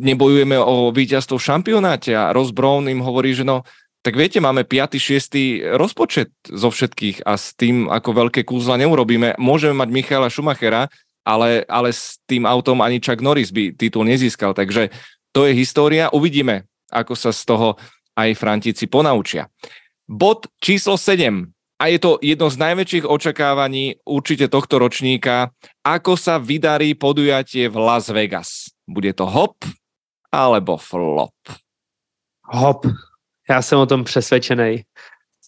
[0.00, 3.68] nebojujeme o víťazstvo v šampionáte a Ross Brown im hovorí, že no,
[4.00, 4.96] tak viete, máme 5.
[4.96, 5.76] 6.
[5.76, 9.34] rozpočet zo všetkých a s tým ako veľké kúzla neurobíme.
[9.36, 10.86] Môžeme mať Michala Schumachera,
[11.26, 14.54] ale, ale s tým autom ani Chuck Norris by titul nezískal.
[14.54, 14.94] Takže
[15.34, 16.06] to je história.
[16.14, 17.74] Uvidíme, ako sa z toho
[18.14, 19.50] aj Frantíci ponaučia.
[20.06, 21.55] Bod číslo 7.
[21.76, 25.52] a je to jedno z najväčších očakávaní určite tohto ročníka,
[25.84, 28.72] ako sa vydarí podujatie v Las Vegas.
[28.88, 29.60] Bude to hop
[30.32, 31.36] alebo flop?
[32.48, 32.86] Hop.
[33.50, 34.82] Já jsem o tom přesvědčený.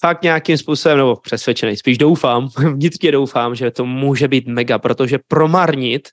[0.01, 5.19] Fakt nějakým způsobem, nebo přesvědčený, spíš doufám, vnitřně doufám, že to může být mega, protože
[5.29, 6.09] promarnit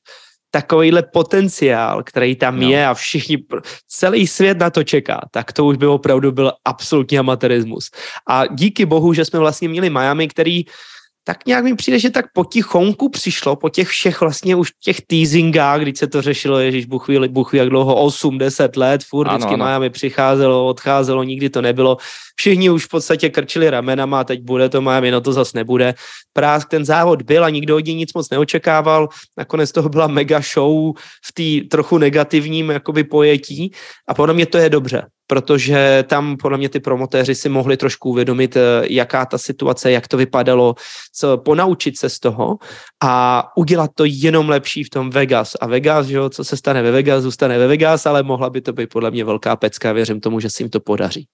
[0.56, 2.70] takovýhle potenciál, který tam no.
[2.70, 3.38] je a všichni,
[3.88, 7.91] celý svět na to čeká, tak to už by opravdu byl absolutní amatérismus.
[8.24, 10.64] A díky bohu, že jsme vlastně měli Miami, který
[11.28, 15.82] tak nějak mi přijde, že tak potichonku přišlo, po těch všech vlastně už těch teasingách,
[15.82, 19.28] když se to řešilo, ježíš, buch ví, buch ví, jak dlouho, 8, 10 let, furt
[19.28, 19.65] ano, vždycky ano.
[19.65, 21.97] Miami přicházelo, odcházelo, nikdy to nebylo.
[22.36, 25.93] Všichni už v podstatě krčili ramenama, teď bude to Miami, no to zas nebude.
[26.34, 29.09] Prásk ten závod byl a nikdo od něj nic moc neočekával.
[29.38, 30.93] Nakonec toho byla mega show
[31.26, 33.71] v té trochu negativním jakoby pojetí
[34.07, 38.09] a podle mě to je dobře, protože tam podle mě ty promotéři si mohli trošku
[38.09, 40.76] uvědomit, eh, jaká ta situace, jak to vypadalo,
[41.13, 42.57] co, ponaučit se z toho
[43.03, 45.55] a udělat to jenom lepší v tom Vegas.
[45.61, 48.61] A Vegas, že jo, co se stane ve Vegas, zůstane ve Vegas, ale mohla by
[48.61, 49.93] to být podle mě velká pecka.
[49.93, 51.28] Věřím tomu, že se jim to podaří.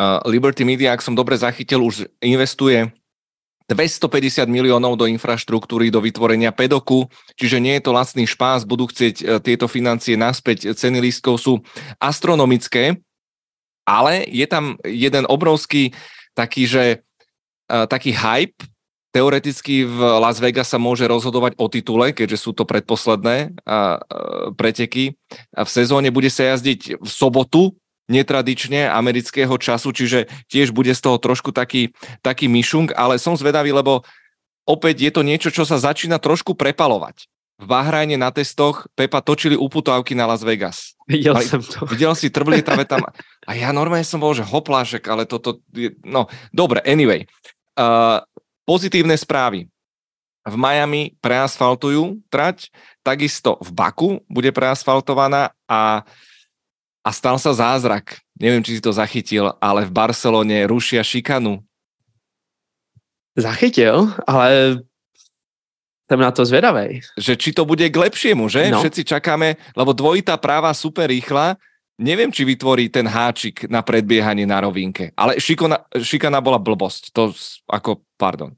[0.00, 2.88] Uh, Liberty Media, ak som dobre zachytil, už investuje
[3.68, 7.04] 250 miliónov do infraštruktúry, do vytvorenia pedoku,
[7.36, 11.60] čiže nie je to lacný špás, budú chcieť uh, tieto financie naspäť, ceny lístkov sú
[12.00, 12.96] astronomické,
[13.90, 15.90] ale je tam jeden obrovský
[16.38, 18.62] taký, že uh, taký hype,
[19.10, 23.58] teoreticky v Las Vegas sa môže rozhodovať o titule, keďže sú to predposledné
[24.54, 25.18] preteky.
[25.50, 27.74] A v sezóne bude sa jazdiť v sobotu,
[28.10, 31.94] netradične amerického času, čiže tiež bude z toho trošku taký,
[32.26, 34.02] taký myšung, ale som zvedavý, lebo
[34.66, 37.30] opäť je to niečo, čo sa začína trošku prepalovať.
[37.60, 40.96] V Bahrajne na testoch Pepa točili uputávky na Las Vegas.
[41.04, 41.84] Videl ale, som to.
[41.84, 43.04] Videl si, trblietavé tam.
[43.44, 45.60] A ja normálne som bol, že hoplášek, ale toto...
[45.76, 46.24] Je, no,
[46.56, 47.28] dobre, anyway.
[47.76, 48.24] Uh,
[48.64, 49.68] pozitívne správy.
[50.40, 52.72] V Miami preasfaltujú trať,
[53.04, 56.00] takisto v Baku bude preasfaltovaná a
[57.00, 58.20] a stal sa zázrak.
[58.36, 61.64] Neviem, či si to zachytil, ale v Barcelone rušia šikanu.
[63.32, 64.80] Zachytil, ale
[66.10, 67.06] jsem na to zvedavej.
[67.14, 68.66] Že či to bude k lepšiemu, že?
[68.66, 68.82] No.
[68.82, 71.54] Všetci čakáme, lebo dvojitá práva super rýchla,
[72.02, 75.14] neviem, či vytvorí ten háčik na predbiehanie na rovinke.
[75.14, 77.14] Ale šikona, šikana bola blbosť.
[77.14, 77.30] To
[77.70, 78.50] ako, pardon.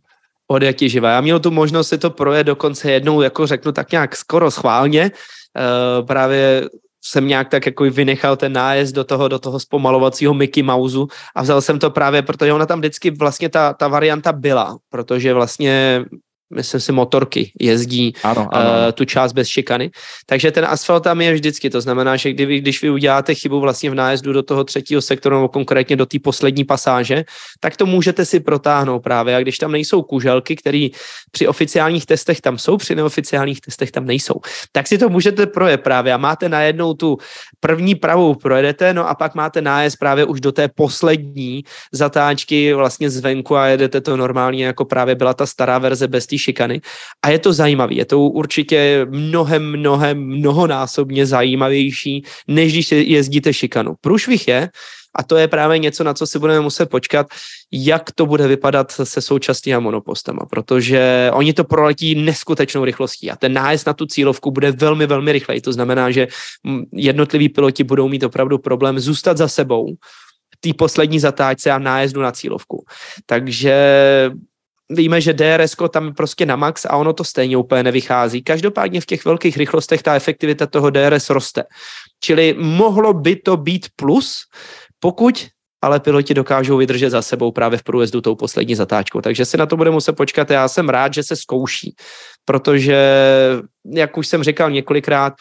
[0.49, 1.13] Od jaký živá.
[1.13, 5.13] Já měl tu možnost si to projet dokonce jednou, jako řeknu tak nějak skoro schválně.
[5.53, 6.69] Uh, právě
[7.05, 11.43] jsem nějak tak jako vynechal ten nájezd do toho, do toho zpomalovacího Mickey Mouseu a
[11.43, 16.05] vzal jsem to právě, protože ona tam vždycky vlastně ta, ta varianta byla, protože vlastně
[16.55, 18.71] myslím si, motorky jezdí ano, ano.
[18.71, 19.91] Uh, tu část bez šikany.
[20.27, 21.71] Takže ten asfalt tam je vždycky.
[21.71, 25.37] To znamená, že kdyby, když vy uděláte chybu vlastně v nájezdu do toho třetího sektoru,
[25.37, 27.25] nebo konkrétně do té poslední pasáže,
[27.61, 29.37] tak to můžete si protáhnout právě.
[29.37, 30.89] A když tam nejsou kuželky, které
[31.31, 34.35] při oficiálních testech tam jsou, při neoficiálních testech tam nejsou,
[34.73, 36.13] tak si to můžete projet právě.
[36.13, 37.19] A máte najednou tu
[37.61, 43.11] první pravou projedete, no a pak máte nájezd právě už do té poslední zatáčky vlastně
[43.11, 46.81] zvenku a jedete to normálně, jako právě byla ta stará verze bez té šikany.
[47.23, 47.95] A je to zajímavé.
[47.95, 53.95] Je to určitě mnohem, mnohem, mnohonásobně zajímavější, než když jezdíte šikanu.
[54.01, 54.69] Průšvih je,
[55.15, 57.27] a to je právě něco, na co si budeme muset počkat,
[57.73, 63.53] jak to bude vypadat se současnými monopostama, protože oni to proletí neskutečnou rychlostí a ten
[63.53, 65.61] nájezd na tu cílovku bude velmi, velmi rychlej.
[65.61, 66.27] To znamená, že
[66.93, 69.95] jednotliví piloti budou mít opravdu problém zůstat za sebou
[70.61, 72.85] té poslední zatáčce a nájezdu na cílovku.
[73.27, 73.75] Takže
[74.95, 78.43] víme, že DRS tam prostě na max a ono to stejně úplně nevychází.
[78.43, 81.65] Každopádně v těch velkých rychlostech ta efektivita toho DRS roste.
[82.21, 84.39] Čili mohlo by to být plus,
[85.01, 85.47] pokud
[85.83, 89.21] ale piloti dokážou vydržet za sebou právě v průjezdu tou poslední zatáčkou.
[89.21, 90.51] Takže si na to bude muset počkat.
[90.51, 91.95] Já jsem rád, že se zkouší,
[92.45, 93.23] protože,
[93.95, 95.33] jak už jsem říkal několikrát,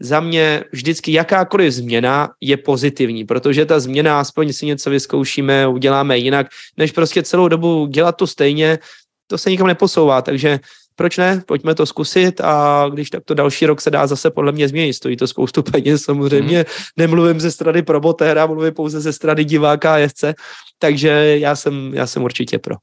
[0.00, 6.18] za mě vždycky jakákoliv změna je pozitivní, protože ta změna, aspoň si něco vyzkoušíme, uděláme
[6.18, 6.46] jinak,
[6.76, 8.78] než prostě celou dobu dělat to stejně,
[9.26, 10.60] to se nikam neposouvá, takže
[10.96, 14.52] proč ne, pojďme to zkusit a když tak to další rok se dá zase podle
[14.52, 16.64] mě změnit, stojí to spoustu peněz samozřejmě, mm.
[16.96, 20.34] nemluvím ze strany promotéra, mluvím pouze ze strany diváka a jezdce,
[20.78, 22.74] takže já jsem, já jsem určitě pro.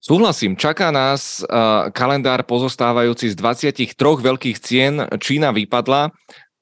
[0.00, 5.02] Súhlasím, čaká nás uh, kalendár pozostávajúci z 23 veľkých cien.
[5.18, 6.14] Čína vypadla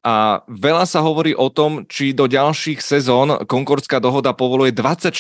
[0.05, 5.16] a veľa sa hovorí o tom, či do ďalších sezón Concordská dohoda povoluje 24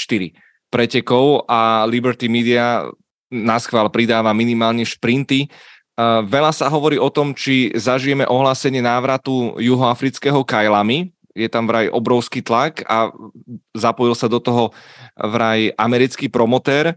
[0.68, 2.84] pretekov a Liberty Media
[3.32, 5.48] na schvál pridáva minimálne šprinty.
[6.28, 11.16] Veľa sa hovorí o tom, či zažijeme ohlásenie návratu juhoafrického Kajlami.
[11.32, 13.10] Je tam vraj obrovský tlak a
[13.72, 14.70] zapojil sa do toho
[15.16, 16.94] vraj americký promotér.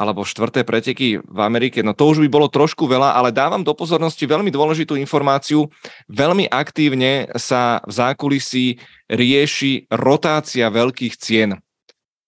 [0.00, 1.84] Alebo štvrté preteky v Amerike.
[1.84, 5.68] No to už by bolo trošku veľa, ale dávam do pozornosti veľmi dôležitú informáciu.
[6.08, 8.80] Veľmi aktívne sa v zákulisí
[9.12, 11.60] rieši rotácia veľkých cien.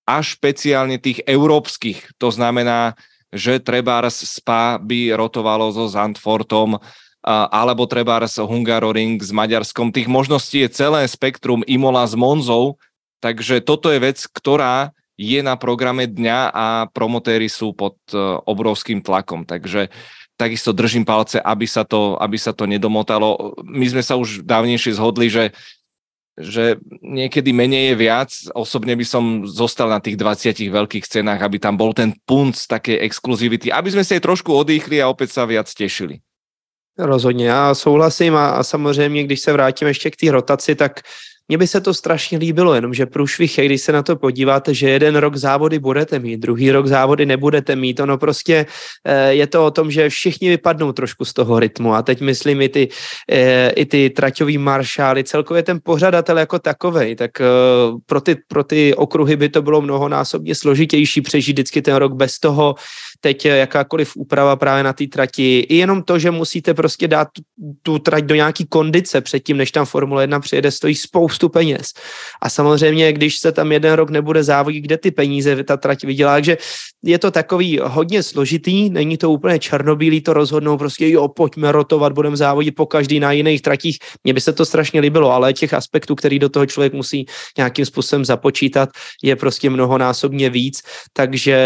[0.05, 2.21] Až špeciálne tých európskych.
[2.21, 2.93] To znamená,
[3.33, 6.77] že Trebárs Spa by rotovalo so Zandfortom,
[7.25, 9.95] alebo Trebárs Hungaroring s Maďarskom.
[9.95, 12.77] Tých možností je celé spektrum Imola s Monzou,
[13.23, 19.05] takže toto je vec, ktorá je na programe dňa a promotéry sú pod e, obrovským
[19.05, 19.45] tlakom.
[19.45, 19.93] Takže
[20.41, 23.55] takisto držím palce, aby sa to, aby sa to nedomotalo.
[23.63, 25.53] My sme sa už dávnejšie zhodli, že
[26.33, 28.31] že niekedy menej je viac.
[28.57, 33.05] Osobne by som zostal na tých 20 veľkých cenách, aby tam bol ten punt takej
[33.05, 36.25] exkluzivity, aby sme si aj trošku odýchli a opäť sa viac tešili.
[36.99, 41.01] Rozhodně, já souhlasím a, a samozřejmě, když se vrátím ještě k té rotaci, tak
[41.49, 45.17] mně by se to strašně líbilo, jenomže průšvih když se na to podíváte, že jeden
[45.17, 48.01] rok závody budete mít, druhý rok závody nebudete mít.
[48.01, 48.67] Ono prostě
[49.05, 52.63] eh, je to o tom, že všichni vypadnou trošku z toho rytmu a teď myslím
[52.63, 52.89] i ty,
[53.31, 57.45] eh, i ty traťový maršály, celkově ten pořadatel jako takovej, tak eh,
[58.07, 62.39] pro ty, pro ty okruhy by to bylo mnohonásobně složitější přežít vždycky ten rok bez
[62.39, 62.75] toho,
[63.23, 67.43] teď jakákoliv úprava právě na té trati, i jenom to, že musíte prostě dát tu,
[67.83, 71.87] tu trať do nějaký kondice předtím, než tam Formule 1 přijede, stojí spoustu peněz.
[72.43, 76.33] A samozřejmě, když se tam jeden rok nebude závodit, kde ty peníze ta trať vydělá,
[76.35, 76.59] takže
[77.03, 82.13] je to takový hodně složitý, není to úplně černobílý, to rozhodnou prostě, jo, pojďme rotovat,
[82.13, 83.99] budeme závodit po každý na jiných tratích.
[84.25, 87.87] Mně by se to strašně líbilo, ale těch aspektů, který do toho člověk musí nějakým
[87.87, 88.89] způsobem započítat,
[89.23, 91.59] je prostě mnohonásobně víc, takže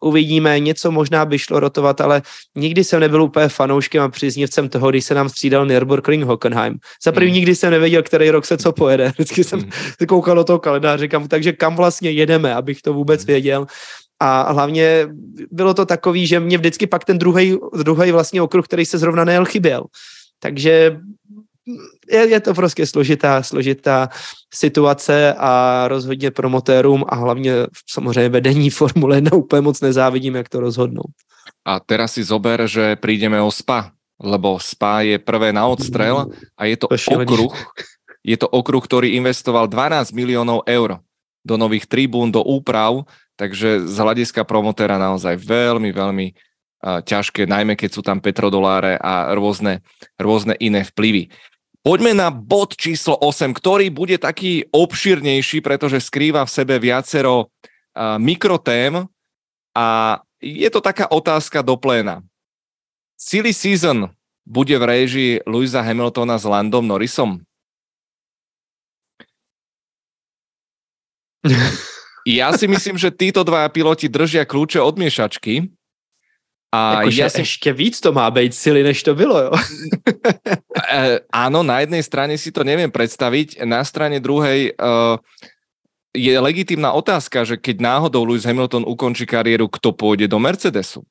[0.00, 2.22] uvidíme, něco možná by šlo rotovat, ale
[2.54, 6.78] nikdy jsem nebyl úplně fanouškem a příznivcem toho, když se nám střídal Nürburgring Hockenheim.
[7.04, 7.34] Za první hmm.
[7.34, 9.08] nikdy jsem nevěděl, který rok se co pojede.
[9.14, 9.70] Vždycky jsem hmm.
[10.08, 13.26] koukal do toho kalendáře, říkám, takže kam vlastně jedeme, abych to vůbec hmm.
[13.26, 13.66] věděl.
[14.20, 15.08] A hlavně
[15.50, 19.24] bylo to takový, že mě vždycky pak ten druhý, druhý vlastně okruh, který se zrovna
[19.24, 19.84] nejel, chyběl.
[20.40, 20.96] Takže
[22.10, 24.08] je, je to prostě složitá, složitá
[24.54, 30.60] situace a rozhodně promotérům a hlavně samozřejmě vedení Formule 1 úplně moc nezávidím, jak to
[30.60, 31.10] rozhodnout.
[31.66, 33.90] A teraz si zober, že prídeme o SPA,
[34.22, 37.54] lebo SPA je prvé na odstrel a je to, to okruh,
[38.22, 41.02] je to okruh, ktorý investoval 12 miliónov eur
[41.46, 43.06] do nových tribún, do úprav,
[43.38, 49.30] takže z hľadiska promotéra naozaj veľmi, veľmi uh, ťažké, najmä keď sú tam petrodoláre a
[49.34, 49.82] rôzne,
[50.18, 51.30] rôzne iné vplyvy.
[51.86, 58.18] Poďme na bod číslo 8, ktorý bude taký obširnejší, pretože skrýva v sebe viacero uh,
[58.18, 59.06] mikrotém
[59.70, 62.26] a je to taká otázka do pléna.
[63.14, 64.10] Silly season
[64.42, 67.38] bude v réžii Louisa Hamiltona s Landom Norrisom?
[72.26, 75.70] Ja si myslím, že títo dva piloti držia kľúče od miešačky
[76.74, 77.42] a Jakože ja si...
[77.46, 79.52] ešte víc to má být sily, než to bylo, jo?
[80.92, 85.16] e, áno, na jednej strane si to neviem predstaviť, na strane druhej uh,
[86.10, 91.06] je legitimná otázka, že keď náhodou Lewis Hamilton ukončí kariéru, kto pôjde do Mercedesu?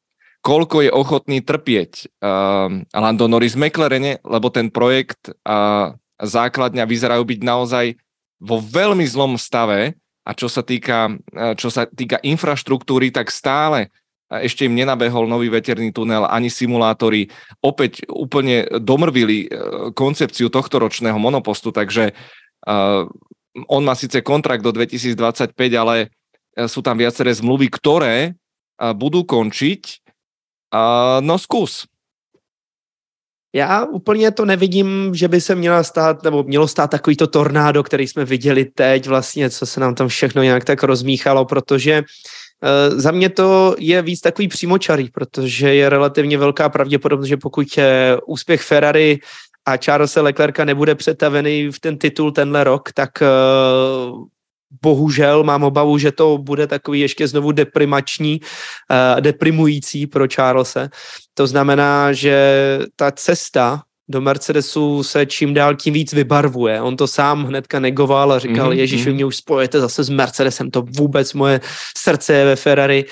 [0.45, 7.23] Koľko je ochotný trpieť uh, Lando Norris v McLarene, lebo ten projekt uh, základňa vyzerajú
[7.25, 7.85] byť naozaj
[8.43, 11.21] vo veľmi zlom stave a čo sa týka,
[11.53, 13.93] čo sa týka infraštruktúry, tak stále
[14.29, 17.29] ešte im nenabehol nový veterný tunel, ani simulátory.
[17.61, 19.47] Opäť úplne domrvili e,
[19.93, 22.09] koncepciu tohto ročného monopostu, takže
[22.65, 23.05] uh,
[23.69, 26.07] on má síce kontrakt do 2025, ale e,
[26.65, 30.01] sú tam viaceré zmluvy, ktoré uh, budú končiť.
[30.73, 31.85] Uh, no skús.
[33.55, 37.83] Já úplně to nevidím, že by se měla stát, nebo mělo stát takový to tornádo,
[37.83, 42.44] který jsme viděli teď vlastně, co se nám tam všechno nějak tak rozmíchalo, protože Eh,
[42.89, 48.17] za mě to je víc takový přímočarý, protože je relativně velká pravděpodobnost, že pokud je
[48.25, 49.19] úspěch Ferrari
[49.65, 53.27] a Charlesa Leclerca nebude přetavený v ten titul tenhle rok, tak eh,
[54.81, 60.89] bohužel mám obavu, že to bude takový ještě znovu deprimační, uh, deprimující pro Charlese.
[61.33, 66.81] To znamená, že ta cesta do Mercedesu se čím dál tím víc vybarvuje.
[66.81, 68.77] On to sám hnedka negoval a říkal, mm-hmm.
[68.77, 69.15] Ježíš, vy mhm.
[69.15, 71.61] mě už spojete zase s Mercedesem, to vůbec moje
[71.97, 73.05] srdce je ve Ferrari.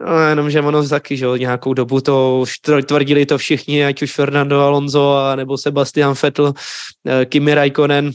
[0.00, 2.44] No, jenomže ono taky, že nějakou dobu to
[2.86, 6.52] tvrdili to všichni, ať už Fernando Alonso a nebo Sebastian Vettel,
[7.06, 8.10] eh, Kimi Raikkonen,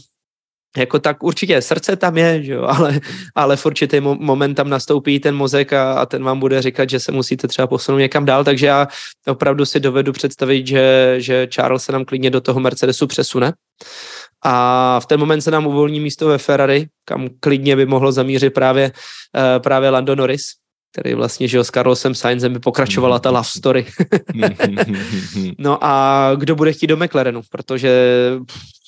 [0.77, 2.99] jako tak určitě srdce tam je, že jo, ale,
[3.35, 6.99] ale v určitý moment tam nastoupí ten mozek a, a ten vám bude říkat, že
[6.99, 8.87] se musíte třeba posunout někam dál, takže já
[9.27, 13.53] opravdu si dovedu představit, že, že Charles se nám klidně do toho Mercedesu přesune
[14.43, 18.53] a v ten moment se nám uvolní místo ve Ferrari, kam klidně by mohlo zamířit
[18.53, 18.91] právě,
[19.37, 20.43] eh, právě Lando Norris,
[20.91, 23.85] který vlastně, že s Carlosem Sainzem by pokračovala ta love story.
[25.57, 27.91] no a kdo bude chtít do McLarenu, protože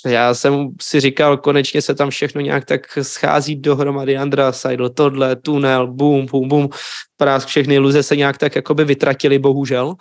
[0.06, 5.36] já jsem si říkal, konečně se tam všechno nějak tak schází dohromady, Andra Seidl, tohle,
[5.36, 6.70] tunel, boom, boom, boom,
[7.18, 9.94] prásk, všechny iluze se nějak tak jakoby vytratili, bohužel.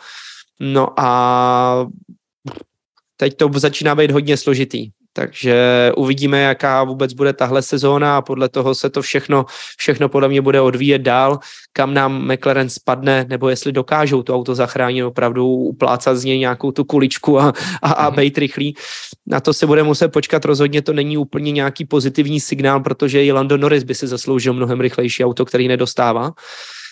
[0.61, 1.86] No a
[3.16, 4.90] teď to začíná být hodně složitý.
[5.16, 9.46] Takže uvidíme, jaká vůbec bude tahle sezóna a podle toho se to všechno,
[9.78, 11.38] všechno podle mě bude odvíjet dál,
[11.72, 16.72] kam nám McLaren spadne, nebo jestli dokážou to auto zachránit, opravdu uplácat z něj nějakou
[16.72, 17.52] tu kuličku a,
[17.82, 18.16] a, a mhm.
[18.16, 18.74] být rychlý.
[19.26, 23.32] Na to se bude muset počkat, rozhodně to není úplně nějaký pozitivní signál, protože i
[23.32, 26.32] Lando Norris by si zasloužil mnohem rychlejší auto, který nedostává.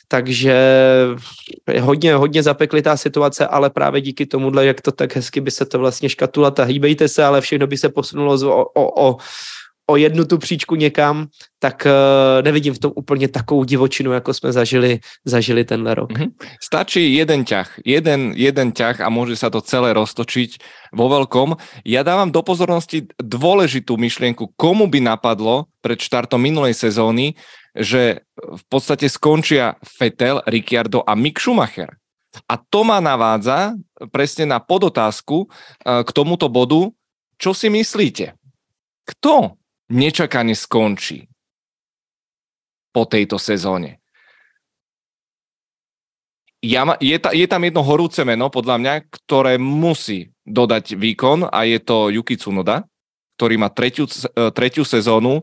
[0.08, 0.56] Takže
[1.72, 5.64] je hodně, hodně zapeklitá situace, ale právě díky tomuhle, jak to tak hezky by se
[5.64, 9.16] to vlastně škatula, a hýbejte se, ale všechno by se posunulo o, o, o,
[9.90, 11.26] o jednu tu příčku někam,
[11.58, 16.12] tak uh, nevidím v tom úplně takovou divočinu, jako jsme zažili, zažili tenhle rok.
[16.12, 16.30] Mm-hmm.
[16.62, 20.50] Stačí jeden ťah, jeden, jeden ťah a může se to celé roztočiť
[20.92, 21.56] vo veľkom.
[21.88, 27.34] Ja dávam do pozornosti dôležitú myšlienku, komu by napadlo pred štartom minulej sezóny,
[27.72, 31.96] že v podstate skončia Fetel, Ricciardo a Mick Schumacher.
[32.48, 33.76] A to ma navádza
[34.08, 36.92] presne na podotázku eh, k tomuto bodu.
[37.36, 38.36] Čo si myslíte?
[39.02, 39.58] Kto
[39.90, 41.26] nečakane skončí
[42.94, 43.98] po tejto sezóne?
[46.62, 51.66] Ja, je, ta, je tam jedno horúce meno, podľa mňa, ktoré musí dodať výkon a
[51.66, 52.86] je to Yuki Tsunoda,
[53.34, 55.42] ktorý má tretiu, eh, tretiu sezónu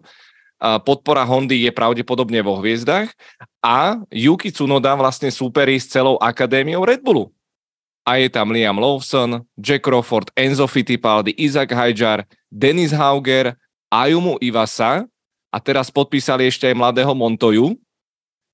[0.59, 3.07] podpora Hondy je pravdepodobne vo hviezdach
[3.63, 7.31] a Yuki Tsunoda vlastne súperí s celou akadémiou Red Bullu.
[8.03, 13.53] A je tam Liam Lawson, Jack Crawford, Enzo Fittipaldi, Isaac Hajar, Denis Hauger,
[13.89, 15.05] Ayumu Ivasa
[15.49, 17.77] a teraz podpísali ešte aj mladého Montoju,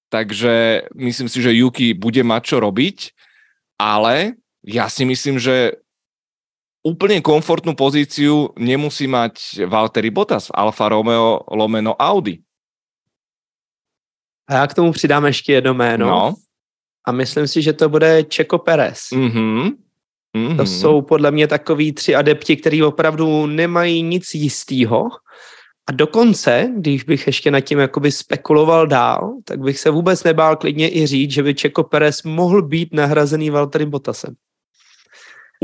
[0.08, 3.12] takže myslím si, že Yuki bude mať čo robiť,
[3.76, 5.80] ale ja si myslím, že
[6.86, 12.40] úplne komfortnú pozíciu nemusí mať Valtteri Bottas v Alfa Romeo lomeno Audi.
[14.48, 16.06] A já k tomu přidám ještě jedno jméno.
[16.06, 16.36] No.
[17.08, 19.00] A myslím si, že to bude Čeko Perez.
[19.14, 19.72] Mm-hmm.
[20.38, 20.58] Mm-hmm.
[20.58, 25.10] To jsou podle mě takový tři adepti, kteří opravdu nemají nic jistýho.
[25.90, 30.56] A dokonce, když bych ještě nad tím jakoby spekuloval dál, tak bych se vůbec nebál
[30.56, 34.36] klidně i říct, že by Čeko Perez mohl být nahrazený Valtteri Bottasem.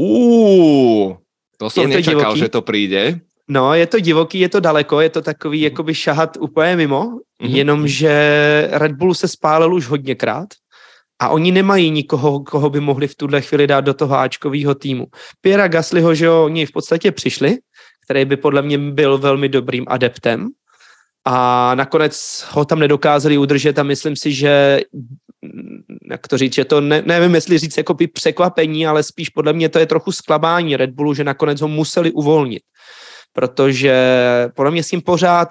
[0.02, 1.14] Uh,
[1.58, 3.20] to jsem nečakal, že to přijde.
[3.47, 7.56] No, je to divoký, je to daleko, je to takový jakoby šahat úplně mimo, mm-hmm.
[7.56, 8.14] jenomže
[8.72, 10.47] Red Bull se spálil už hodněkrát
[11.20, 15.08] a oni nemají nikoho, koho by mohli v tuhle chvíli dát do toho Ačkového týmu.
[15.41, 17.58] Piera Gaslyho, že jo, oni v podstatě přišli,
[18.06, 20.49] který by podle mě byl velmi dobrým adeptem,
[21.26, 24.82] a nakonec ho tam nedokázali udržet a myslím si, že
[26.10, 29.54] jak to říct, že to ne, nevím, jestli říct jako by překvapení, ale spíš podle
[29.54, 32.64] mě to je trochu zklamání Red Bullu, že nakonec ho museli uvolnit,
[33.34, 33.96] protože
[34.56, 35.50] podle mě s tím pořád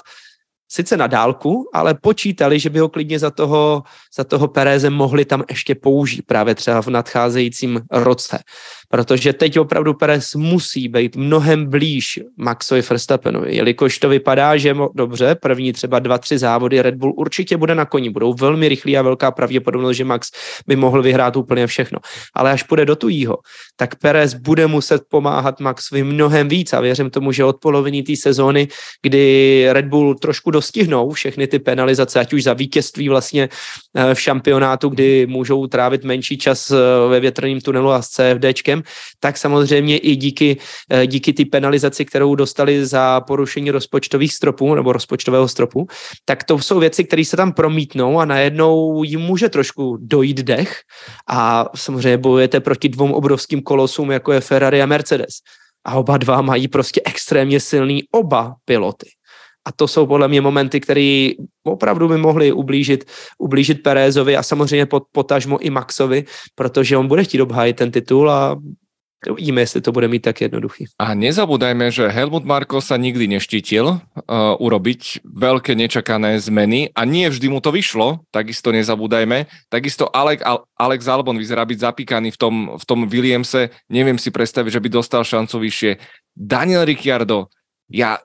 [0.73, 3.83] sice na dálku, ale počítali, že by ho klidně za toho,
[4.17, 8.39] za toho Pereze mohli tam ještě použít právě třeba v nadcházejícím roce
[8.91, 14.91] protože teď opravdu Perez musí být mnohem blíž Maxovi Verstappenovi, jelikož to vypadá, že mo-
[14.95, 18.97] dobře, první třeba dva, tři závody Red Bull určitě bude na koni, budou velmi rychlí
[18.97, 20.31] a velká pravděpodobnost, že Max
[20.67, 21.99] by mohl vyhrát úplně všechno.
[22.35, 23.39] Ale až půjde do tujího,
[23.77, 26.73] tak Perez bude muset pomáhat Maxovi mnohem víc.
[26.73, 28.69] A věřím tomu, že od poloviny té sezóny,
[29.03, 33.49] kdy Red Bull trošku dostihnou všechny ty penalizace, ať už za vítězství vlastně
[33.95, 36.77] eh, v šampionátu, kdy můžou trávit menší čas eh,
[37.09, 38.80] ve větrném tunelu a s CFDčkem,
[39.21, 40.57] tak samozřejmě i díky,
[40.91, 45.87] eh, díky ty penalizaci, kterou dostali za porušení rozpočtových stropů nebo rozpočtového stropu,
[46.25, 50.81] tak to jsou věci, které se tam promítnou a najednou jim může trošku dojít dech
[51.29, 55.35] a samozřejmě bojujete proti dvou obrovským kolosům, jako je Ferrari a Mercedes.
[55.85, 59.20] A oba dva mají prostě extrémně silný oba piloty.
[59.71, 61.31] A to jsou podle mě momenty, které
[61.63, 63.07] opravdu by mohly ublížit,
[63.39, 68.31] ublížit Perézovi a samozřejmě pot, potažmo i Maxovi, protože on bude chtít obhájit ten titul
[68.31, 68.59] a
[69.29, 70.89] Uvidíme, jestli to bude mít tak jednoduchý.
[70.97, 74.01] A nezabúdajme, že Helmut Marko sa nikdy neštítil uh,
[74.57, 79.45] urobiť veľké nečakané zmeny a nie vždy mu to vyšlo, takisto nezabúdajme.
[79.69, 80.41] Takisto Alex,
[80.73, 84.89] Alex Albon vyzerá byť zapíkaný v tom, v tom Williamse, neviem si predstaviť, že by
[84.89, 86.01] dostal šancu vyššie.
[86.33, 87.53] Daniel Ricciardo,
[87.93, 88.25] ja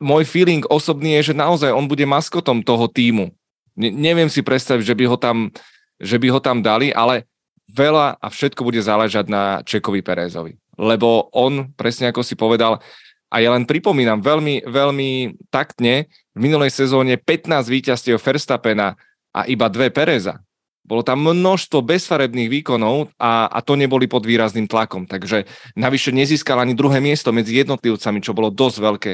[0.00, 3.32] môj feeling osobný je, že naozaj on bude maskotom toho týmu.
[3.76, 5.52] Ne, neviem si predstaviť, že by ho tam,
[6.00, 7.28] že by ho tam dali, ale
[7.72, 10.56] veľa a všetko bude záležať na Čekovi Perezovi.
[10.76, 12.80] Lebo on, presne ako si povedal,
[13.26, 15.10] a ja len pripomínam veľmi, veľmi
[15.50, 18.94] taktne, v minulej sezóne 15 víťazstiev Verstappena
[19.34, 20.45] a iba dve Pereza.
[20.86, 25.10] Bolo tam množstvo bezfarebných výkonov a, a to neboli pod výrazným tlakom.
[25.10, 29.12] Takže navyše nezískal ani druhé miesto medzi jednotlivcami, čo bolo dosť veľké,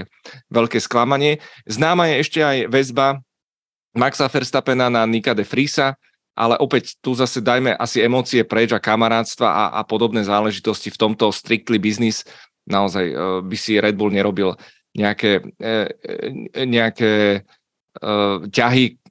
[0.53, 1.41] veľké sklamanie.
[1.65, 3.25] Známa je ešte aj väzba
[3.97, 5.97] Maxa Verstappena na Nika de Frisa,
[6.33, 11.01] ale opäť tu zase dajme asi emócie preč a kamarátstva a, a podobné záležitosti v
[11.01, 12.25] tomto strictly business.
[12.69, 14.57] Naozaj uh, by si Red Bull nerobil
[14.97, 15.89] nejaké, uh,
[16.57, 17.45] nejaké
[18.01, 19.02] uh, ťahy,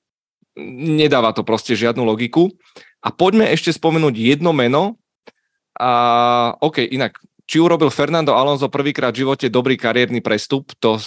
[0.59, 2.51] nedáva to proste žiadnu logiku.
[3.01, 5.01] A poďme ešte spomenúť jedno meno.
[5.77, 7.17] A, OK, inak,
[7.49, 11.01] či urobil Fernando Alonso prvýkrát v živote dobrý kariérny prestup, to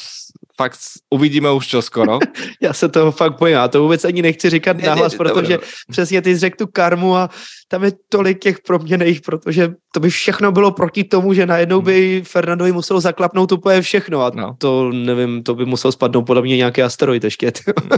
[0.56, 0.78] fakt
[1.10, 2.18] uvidíme už čo skoro.
[2.62, 5.52] Já se toho fakt bojím, já to vůbec ani nechci říkat ne, nahlas, ne, protože
[5.52, 5.68] dobré.
[5.90, 7.30] přesně ty řekl tu karmu a
[7.68, 11.84] tam je tolik těch proměných, protože to by všechno bylo proti tomu, že najednou hmm.
[11.84, 14.54] by Fernandovi muselo zaklapnout úplně všechno a no.
[14.58, 17.52] to nevím, to by musel spadnout podle mě nějaký asteroid ještě.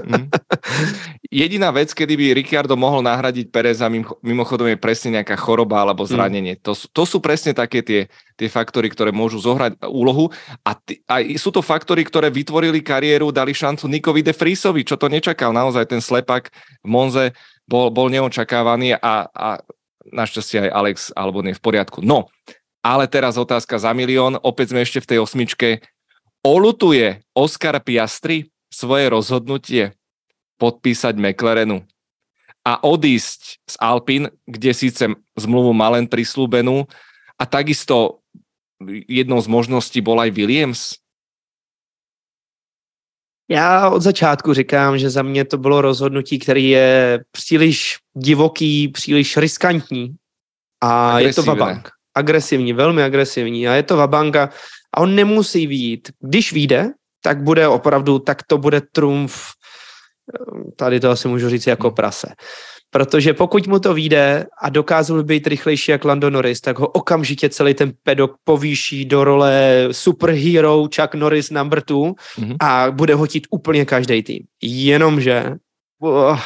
[0.07, 0.29] mm.
[1.31, 3.91] Jediná vec, kedy by Ricardo mohol nahradiť Pereza,
[4.23, 6.57] mimochodom je presne nejaká choroba alebo zranenie.
[6.57, 6.63] Mm.
[6.63, 10.31] To, to sú presne také tie, tie faktory, ktoré môžu zohrať úlohu
[10.63, 14.95] a, t- a sú to faktory, ktoré vytvorili kariéru, dali šancu Nikovi de Friesovi, čo
[14.95, 15.51] to nečakal.
[15.51, 17.35] Naozaj ten slepak v Monze
[17.67, 19.59] bol, bol neočakávaný a, a
[20.15, 22.07] našťastie aj Alex alebo nie v poriadku.
[22.07, 22.31] No,
[22.87, 25.83] ale teraz otázka za milión, opäť sme ešte v tej osmičke.
[26.47, 29.99] Olutuje Oscar Piastri svoje rozhodnutie
[30.63, 31.83] podpísať McLarenu
[32.63, 35.03] a odísť z Alpin, kde síce
[35.35, 36.87] zmluvu má len prislúbenú
[37.35, 38.23] a takisto
[39.11, 41.03] jednou z možností bol aj Williams,
[43.49, 49.37] Já od začátku říkám, že za mě to bylo rozhodnutí, který je příliš divoký, příliš
[49.37, 50.15] riskantní
[50.83, 51.89] a je to vabank.
[52.15, 54.51] Agresivní, velmi agresivní a je to vabanka
[54.95, 56.11] a on nemusí výjít.
[56.21, 56.91] Když vyjde,
[57.23, 59.53] tak bude opravdu, tak to bude trumf,
[60.77, 62.29] tady to asi můžu říct jako prase.
[62.97, 67.49] Protože pokud mu to vyjde a dokázal být rychlejší jak Lando Norris, tak ho okamžitě
[67.49, 72.57] celý ten pedok povýší do role superhero Chuck Norris number two mm-hmm.
[72.61, 74.43] a bude hotit úplně každý tým.
[74.63, 75.53] Jenomže
[76.01, 76.41] oh,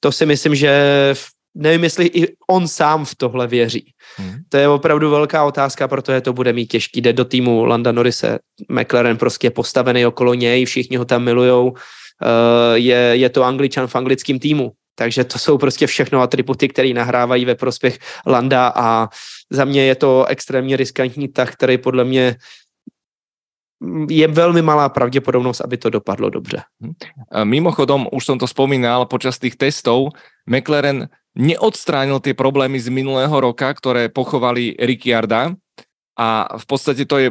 [0.00, 0.70] to si myslím, že
[1.54, 3.92] nevím, jestli i on sám v tohle věří.
[4.16, 4.36] Hmm.
[4.48, 7.00] To je opravdu velká otázka, protože to bude mít těžký.
[7.00, 11.70] Jde do týmu Landa Norrise, McLaren prostě je postavený okolo něj, všichni ho tam milujou.
[11.70, 14.72] Uh, je, je to angličan v anglickém týmu.
[15.00, 19.08] Takže to jsou prostě všechno atributy, které nahrávají ve prospěch Landa a
[19.50, 22.36] za mě je to extrémně riskantní tak, který podle mě
[24.12, 26.68] je veľmi malá pravdepodobnosť, aby to dopadlo dobře.
[26.84, 26.92] Hm.
[27.48, 30.12] Mimochodom, už som to spomínal, počas tých testov
[30.44, 35.56] McLaren neodstránil tie problémy z minulého roka, ktoré pochovali Ricciarda
[36.12, 36.28] a
[36.60, 37.28] v podstate to je,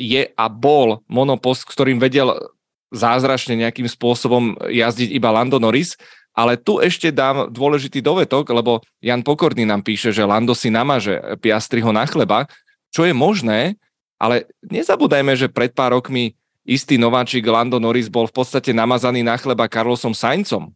[0.00, 2.40] je a bol monopost, ktorým vedel
[2.88, 6.00] zázračne nejakým spôsobom jazdiť iba Lando Norris
[6.32, 11.20] ale tu ešte dám dôležitý dovetok, lebo Jan Pokorný nám píše, že Lando si namaže
[11.40, 12.48] Piastriho na chleba,
[12.88, 13.76] čo je možné,
[14.16, 19.36] ale nezabúdajme, že pred pár rokmi istý nováčik Lando Norris bol v podstate namazaný na
[19.36, 20.72] chleba Carlosom Saincom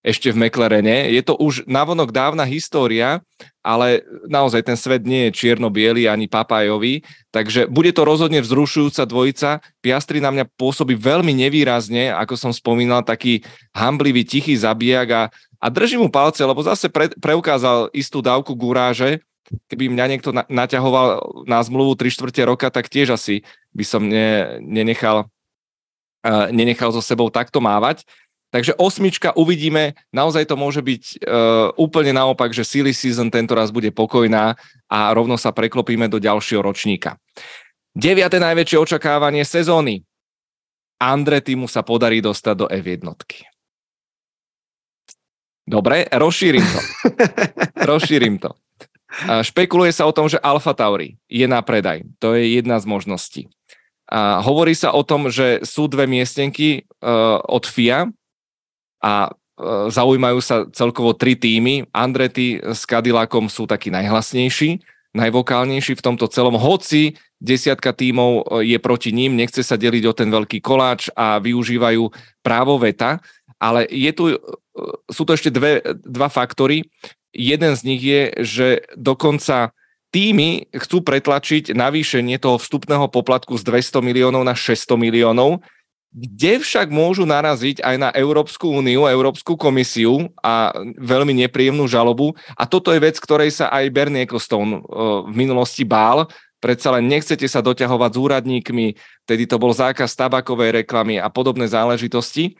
[0.00, 1.12] ešte v McLarene.
[1.12, 3.20] Je to už navonok dávna história,
[3.60, 9.60] ale naozaj ten svet nie je čierno-biely ani papajový, takže bude to rozhodne vzrušujúca dvojica.
[9.84, 13.44] Piastri na mňa pôsobí veľmi nevýrazne, ako som spomínal, taký
[13.76, 15.22] hamblivý, tichý zabijak a,
[15.60, 19.20] a držím mu palce, lebo zase pre, preukázal istú dávku guráže,
[19.68, 23.42] keby mňa niekto na, naťahoval na zmluvu 3 čtvrte roka, tak tiež asi
[23.76, 25.28] by som ne, nenechal,
[26.24, 28.06] uh, nenechal so sebou takto mávať.
[28.50, 33.70] Takže osmička uvidíme, naozaj to môže byť uh, úplne naopak, že silly season tento raz
[33.70, 34.58] bude pokojná
[34.90, 37.14] a rovno sa preklopíme do ďalšieho ročníka.
[37.94, 40.02] Deviate najväčšie očakávanie sezóny.
[40.98, 43.06] Andretimu sa podarí dostať do F1.
[45.70, 46.80] Dobre, rozšírim to.
[47.90, 48.50] rozšírim to.
[49.42, 52.02] Špekuluje sa o tom, že Alfa Tauri je na predaj.
[52.18, 53.42] To je jedna z možností.
[54.10, 58.10] A hovorí sa o tom, že sú dve miestenky uh, od FIA,
[59.00, 59.30] a e,
[59.90, 61.88] zaujímajú sa celkovo tri týmy.
[61.90, 64.80] Andretti s Cadillacom sú takí najhlasnejší,
[65.16, 68.30] najvokálnejší v tomto celom, hoci desiatka tímov
[68.62, 72.12] e, je proti ním, nechce sa deliť o ten veľký koláč a využívajú
[72.44, 73.18] právo veta,
[73.56, 74.36] ale je tu, e,
[75.08, 76.86] sú to ešte dve, dva faktory.
[77.32, 79.72] Jeden z nich je, že dokonca
[80.10, 85.62] týmy chcú pretlačiť navýšenie toho vstupného poplatku z 200 miliónov na 600 miliónov,
[86.10, 92.34] kde však môžu naraziť aj na Európsku úniu, Európsku komisiu a veľmi nepríjemnú žalobu.
[92.58, 94.82] A toto je vec, ktorej sa aj Bernie Ecclestone
[95.30, 96.26] v minulosti bál.
[96.58, 98.86] Predsa len nechcete sa doťahovať s úradníkmi,
[99.24, 102.58] tedy to bol zákaz tabakovej reklamy a podobné záležitosti.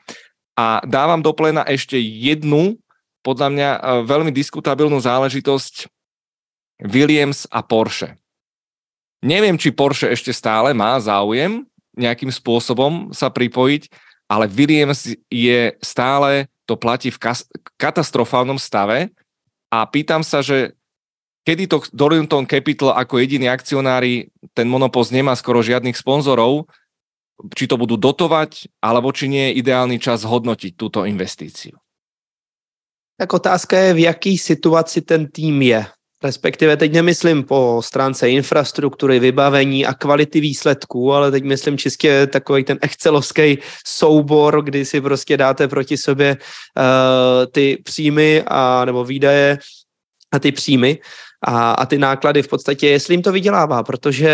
[0.54, 2.78] A dávam do plena ešte jednu
[3.20, 3.78] podľa mňa e,
[4.08, 5.88] veľmi diskutabilnú záležitosť
[6.88, 8.16] Williams a Porsche.
[9.20, 11.68] Neviem, či Porsche ešte stále má záujem
[12.00, 13.92] nejakým spôsobom sa pripojiť,
[14.30, 17.18] ale Williams je stále, to platí v
[17.76, 19.10] katastrofálnom stave
[19.68, 20.72] a pýtam sa, že
[21.44, 26.70] kedy to Dorrington Capital ako jediní akcionári, ten monopost nemá skoro žiadnych sponzorov,
[27.56, 31.74] či to budú dotovať, alebo či nie je ideálny čas hodnotiť túto investíciu.
[33.16, 35.82] Tak otázka je, v jaký situaci ten tým je.
[36.24, 42.64] Respektive teď nemyslím po stránce infrastruktury, vybavení a kvality výsledků, ale teď myslím čistě takový
[42.64, 49.58] ten excelovský soubor, kdy si prostě dáte proti sobě uh, ty příjmy a nebo výdaje
[50.32, 50.98] a ty příjmy
[51.42, 54.30] a, a ty náklady v podstatě, jestli jim to vydělává, protože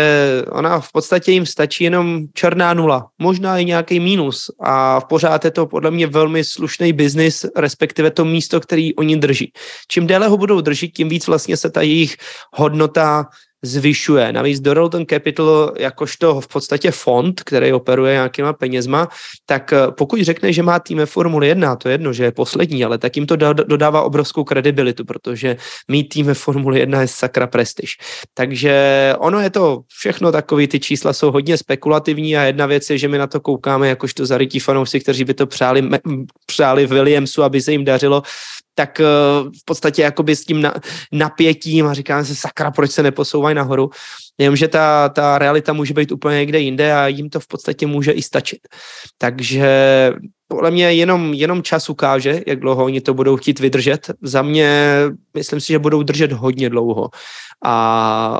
[0.49, 5.51] ona v podstatě jim stačí jenom černá nula, možná i nějaký mínus a pořád je
[5.51, 9.53] to podle mě velmi slušný biznis, respektive to místo, který oni drží.
[9.87, 12.17] Čím déle ho budou držet, tím víc vlastně se ta jejich
[12.53, 13.25] hodnota
[13.61, 14.33] zvyšuje.
[14.33, 19.09] Navíc Doralton Capital, jakožto v podstatě fond, který operuje nějakýma penězma,
[19.45, 22.85] tak eh, pokud řekne, že má tým Formule 1, to je jedno, že je poslední,
[22.85, 27.97] ale tak jim to dodává obrovskou kredibilitu, protože mít tým Formule 1 je sakra prestiž.
[28.33, 32.97] Takže ono je to všechno takový, ty čísla jsou hodně spekulativní a jedna věc je,
[32.97, 35.89] že my na to koukáme jakožto zarytí fanoušci, kteří by to přáli,
[36.45, 38.23] přáli Williamsu, aby se jim dařilo,
[38.77, 39.03] tak eh,
[39.61, 40.71] v podstatě jakoby s tím
[41.11, 43.03] napětím a říkám si, sakra, proč se
[43.47, 43.89] neposouvají nahoru.
[44.37, 48.11] Jenomže ta, ta realita může být úplně někde jinde a jim to v podstatě může
[48.11, 48.59] i stačit.
[49.17, 50.13] Takže
[50.47, 54.11] podle mě jenom, jenom čas ukáže, jak dlouho oni to budou chtít vydržet.
[54.21, 55.01] Za mě
[55.33, 57.09] myslím si, že budou držet hodně dlouho.
[57.65, 58.39] A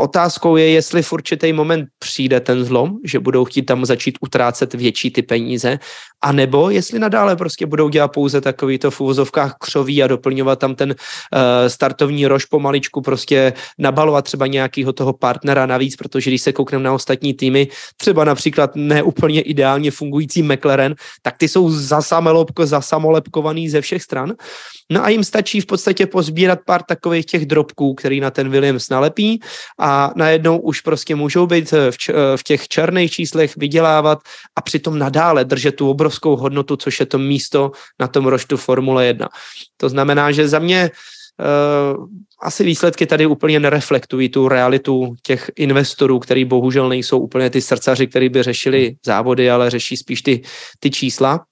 [0.00, 4.74] Otázkou je, jestli v určitý moment přijde ten zlom, že budou chtít tam začít utrácet
[4.74, 5.78] větší ty peníze,
[6.22, 10.90] anebo jestli nadále prostě budou dělat pouze takovýto v úvozovkách křoví a doplňovat tam ten
[10.90, 11.38] uh,
[11.68, 16.92] startovní rož pomaličku, prostě nabalovat třeba nějakého toho partnera navíc, protože když se koukneme na
[16.92, 24.02] ostatní týmy, třeba například neúplně ideálně fungující McLaren, tak ty jsou zasamelepko, zasamolepkovaný ze všech
[24.02, 24.32] stran.
[24.90, 28.88] No a jim stačí v podstatě pozbírat pár takových těch drobků, který na ten Williams
[28.88, 29.40] nalepí
[29.78, 34.18] a najednou už prostě můžou být v, č- v těch černých číslech vydělávat
[34.56, 37.70] a přitom nadále držet tu obrovskou hodnotu, což je to místo
[38.00, 39.28] na tom roštu Formule 1.
[39.76, 40.90] To znamená, že za mě
[41.40, 42.06] Uh,
[42.42, 48.06] asi výsledky tady úplně nereflektují tu realitu těch investorů, který bohužel nejsou úplně ty srdcaři,
[48.06, 50.42] kteří by řešili závody, ale řeší spíš ty,
[50.80, 51.44] ty čísla.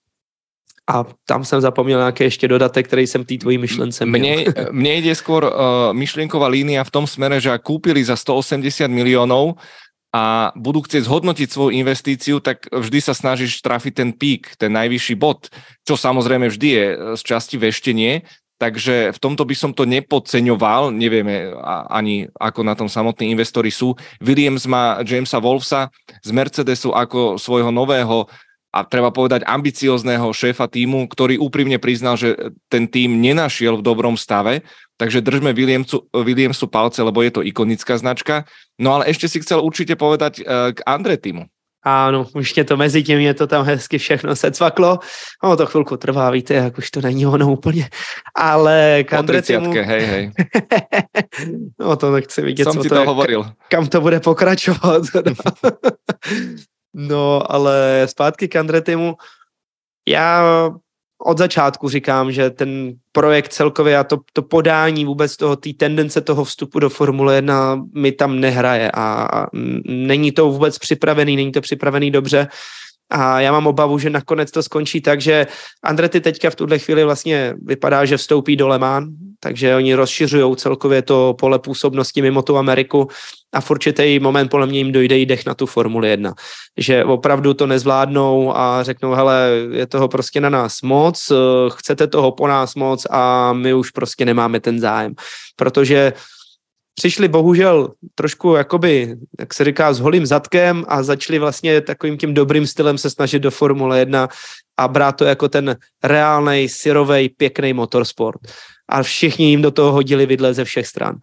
[0.91, 4.18] A tam jsem zapomněl nějaký ještě dodatek, který jsem tý tvojí myšlence měl.
[4.18, 4.34] Mne,
[4.74, 9.55] mne ide skôr uh, myšlienková línia v tom smere, že kúpili za 180 miliónov
[10.11, 15.14] a budú chcieť zhodnotiť svoju investíciu, tak vždy sa snažíš trafiť ten pík, ten najvyšší
[15.14, 15.47] bod,
[15.86, 18.26] čo samozrejme vždy je z časti veštenie,
[18.59, 21.55] takže v tomto by som to nepodceňoval, nevieme
[21.86, 23.95] ani ako na tom samotní investori sú.
[24.18, 25.95] Williams má Jamesa Wolfsa
[26.26, 28.26] z Mercedesu ako svojho nového
[28.70, 32.38] a treba povedať ambiciozného šéfa týmu, ktorý úprimne priznal, že
[32.70, 34.62] ten tým nenašiel v dobrom stave,
[34.94, 38.46] takže držme Williamsu, Williamsu palce, lebo je to ikonická značka.
[38.78, 41.50] No ale ešte si chcel určite povedať uh, k Andretimu.
[41.82, 44.98] Ano, už mě to mezi tím, je to tam hezky všechno se cvaklo.
[45.44, 47.88] No to chvilku trvá, víte, jak už to není ono úplně.
[48.36, 49.72] Ale k Andretimu...
[49.72, 50.30] hej, hej.
[51.80, 53.46] no to nechci vidět, Som co ti to, to hovoril.
[53.68, 55.02] kam to bude pokračovat.
[55.14, 55.22] No,
[57.47, 59.14] ale zpátky k Andretimu.
[60.09, 60.45] Já
[61.24, 66.20] od začátku říkám, že ten projekt celkově a to, to podání vůbec toho, té tendence
[66.20, 69.28] toho vstupu do Formule 1 mi tam nehraje a
[69.86, 72.49] není to vůbec připravený, není to připravený dobře
[73.11, 75.47] a já mám obavu, že nakonec to skončí tak, že
[75.82, 79.09] Andretti teďka v tuhle chvíli vlastně vypadá, že vstoupí do Le Mans,
[79.41, 83.09] takže oni rozšiřují celkově to pole působnosti mimo tu Ameriku
[83.53, 86.34] a v určitý moment podle mě jim dojde i dech na tu Formuli 1.
[86.76, 91.32] Že opravdu to nezvládnou a řeknou, hele, je toho prostě na nás moc,
[91.68, 95.14] chcete toho po nás moc a my už prostě nemáme ten zájem.
[95.57, 96.12] Protože
[96.95, 102.34] přišli bohužel trošku jakoby, jak se říká, s holým zadkem a začali vlastně takovým tím
[102.34, 104.28] dobrým stylem se snažit do Formule 1
[104.76, 108.41] a brát to jako ten reálnej, syrovej, pěkný motorsport.
[108.91, 111.14] A všichni jim do toho hodili vidle ze všech stran.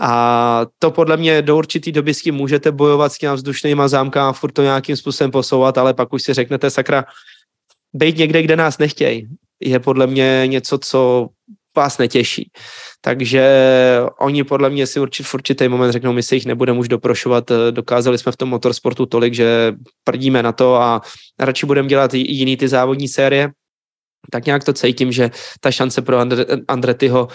[0.00, 4.32] A to podle mě do určitý doby s tím můžete bojovat s těma vzdušnýma zámkama,
[4.32, 7.04] furt to nějakým způsobem posouvat, ale pak už si řeknete, sakra,
[7.92, 9.28] být někde, kde nás nechtějí,
[9.60, 11.28] je podle mě něco, co
[11.76, 12.50] vás netěší.
[13.00, 13.44] Takže
[14.20, 17.50] oni podle mě si určit, v určitý moment řeknou, my si jich nebudeme už doprošovat,
[17.70, 19.72] dokázali jsme v tom motorsportu tolik, že
[20.04, 21.00] prdíme na to a
[21.40, 23.50] radši budeme dělat jiný ty závodní série.
[24.30, 27.28] Tak nějak to cítím, že ta šance pro Andre, Andretyho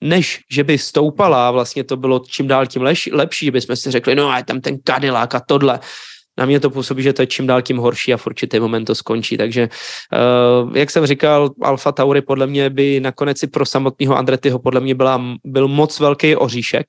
[0.00, 3.90] než že by stoupala, vlastně to bylo čím dál tím lepší, lepší že bychom si
[3.90, 5.80] řekli, no a tam ten Cadillac a tohle.
[6.38, 8.84] Na mě to působí, že to je čím dál tím horší a v určitý moment
[8.84, 9.36] to skončí.
[9.36, 14.58] Takže, uh, jak jsem říkal, Alfa Tauri podle mě by nakonec i pro samotného Andretyho
[14.58, 16.86] podle mě byla, byl moc velký oříšek,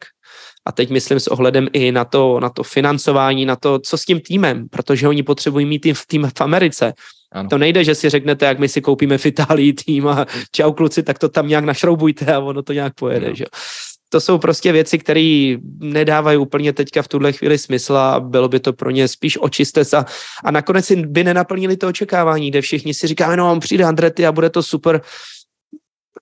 [0.65, 4.05] a teď myslím s ohledem i na to, na to financování, na to, co s
[4.05, 6.93] tím týmem, protože oni potřebují mít tým, tým v Americe.
[7.31, 7.49] Ano.
[7.49, 11.03] To nejde, že si řeknete, jak my si koupíme v Itálii tým a čau kluci,
[11.03, 13.29] tak to tam nějak našroubujte a ono to nějak pojede.
[13.29, 13.35] No.
[13.35, 13.45] Že?
[14.09, 18.59] To jsou prostě věci, které nedávají úplně teďka v tuhle chvíli smysl a bylo by
[18.59, 20.05] to pro ně spíš očistec a,
[20.43, 24.31] a nakonec by nenaplnili to očekávání, kde všichni si říkáme, no on přijde Andretti a
[24.31, 25.01] bude to super.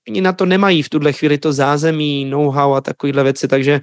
[0.10, 3.80] Oni na to nemají v tuhle chvíli to zázemí, know-how a takovéhle věci, takže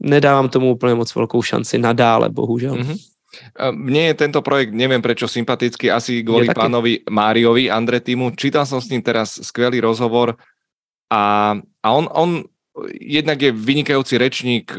[0.00, 2.74] nedávám tomu úplně moc velkou šanci nadále, bohužel.
[2.74, 3.13] Mm-hmm.
[3.58, 8.34] Mne je tento projekt, neviem prečo, sympatický, asi kvôli pánovi Máriovi Andretimu.
[8.34, 10.38] Čítal som s ním teraz skvelý rozhovor
[11.12, 12.30] a, a on, on
[12.98, 14.74] jednak je vynikajúci rečník,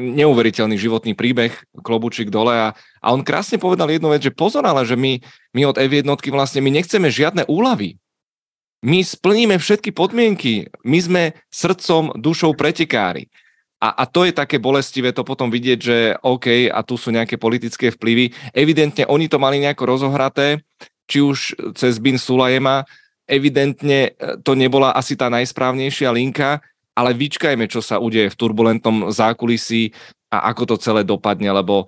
[0.00, 1.52] neuveriteľný životný príbeh,
[1.84, 2.68] klobučík dole a,
[3.04, 5.20] a on krásne povedal jednu vec, že pozor, ale že my,
[5.52, 8.00] my od F1 vlastne my nechceme žiadne úlavy.
[8.84, 10.68] My splníme všetky podmienky.
[10.84, 13.32] My sme srdcom, dušou pretekári.
[13.84, 17.36] A, a to je také bolestivé to potom vidieť, že OK, a tu sú nejaké
[17.36, 18.32] politické vplyvy.
[18.56, 20.64] Evidentne oni to mali nejako rozohraté,
[21.04, 22.88] či už cez Bin Sulajema,
[23.28, 26.64] evidentne e, to nebola asi tá najsprávnejšia linka,
[26.96, 29.92] ale vyčkajme, čo sa udeje v turbulentnom zákulisí
[30.32, 31.84] a ako to celé dopadne, lebo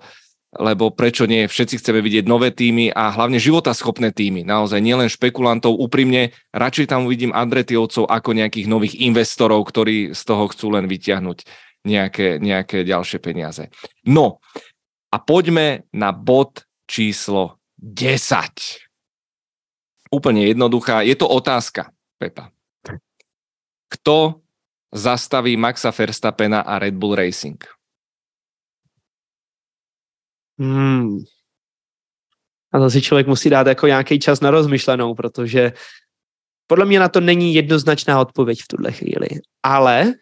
[0.57, 5.75] lebo prečo nie, všetci chceme vidieť nové týmy a hlavne životaschopné týmy, naozaj nielen špekulantov,
[5.75, 11.66] úprimne, radšej tam uvidím Andretiovcov ako nejakých nových investorov, ktorí z toho chcú len vyťahnuť
[11.85, 13.67] nejaké, nejaké ďalšie peniaze.
[14.07, 14.39] No
[15.11, 18.17] a poďme na bod číslo 10.
[20.11, 21.03] Úplne jednoduchá.
[21.03, 22.49] Je to otázka, Pepa.
[23.87, 24.41] Kto
[24.91, 27.59] zastaví Maxa Verstappena a Red Bull Racing?
[30.59, 31.23] Hmm.
[32.73, 35.73] A to si člověk musí dát jako nějaký čas na rozmyšlenou, protože
[36.67, 39.27] podle mě na to není jednoznačná odpověď v tuhle chvíli.
[39.63, 40.13] Ale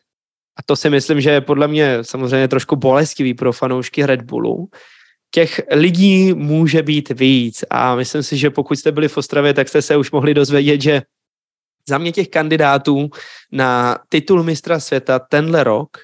[0.58, 4.70] a to si myslím, že je podle mě samozřejmě trošku bolestivý pro fanoušky Red Bullu,
[5.32, 9.70] těch lidí může být víc a myslím si, že pokud jste byli v Ostravě, tak
[9.70, 11.02] jste se už mohli dozvědět, že
[11.90, 13.10] za mě těch kandidátů
[13.52, 15.98] na titul mistra světa tenhle rok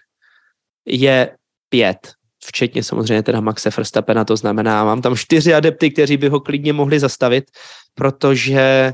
[0.85, 1.35] je
[1.69, 2.11] pět,
[2.45, 6.73] včetně samozřejmě teda Maxe Verstappena, to znamená, mám tam čtyři adepty, kteří by ho klidně
[6.73, 7.43] mohli zastavit,
[7.95, 8.93] protože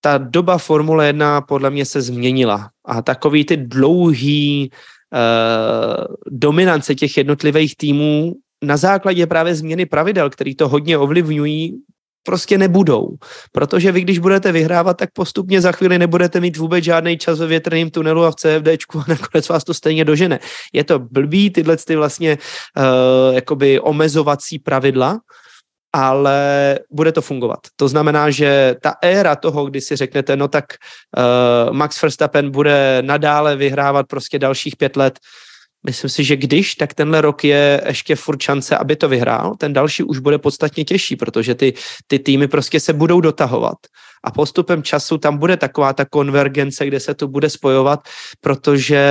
[0.00, 7.16] ta doba Formule 1 podle mě se změnila a takový ty dlouhý uh, dominance těch
[7.16, 11.78] jednotlivých týmů na základě právě změny pravidel, který to hodně ovlivňují,
[12.22, 13.16] prostě nebudou.
[13.52, 17.46] Protože vy, když budete vyhrávat, tak postupně za chvíli nebudete mít vůbec žádný čas ve
[17.46, 20.38] větrném tunelu a v CFDčku a nakonec vás to stejně dožene.
[20.72, 25.20] Je to blbý, tyhle ty vlastně uh, jakoby omezovací pravidla,
[25.92, 27.58] ale bude to fungovat.
[27.76, 30.64] To znamená, že ta éra toho, kdy si řeknete, no tak
[31.16, 35.18] uh, Max Verstappen bude nadále vyhrávat prostě dalších pět let,
[35.86, 39.72] myslím si, že když, tak tenhle rok je ještě furt šance, aby to vyhrál, ten
[39.72, 41.74] další už bude podstatně těžší, protože ty,
[42.06, 43.78] ty týmy prostě se budou dotahovat
[44.24, 48.00] a postupem času tam bude taková ta konvergence, kde se to bude spojovat,
[48.40, 49.02] protože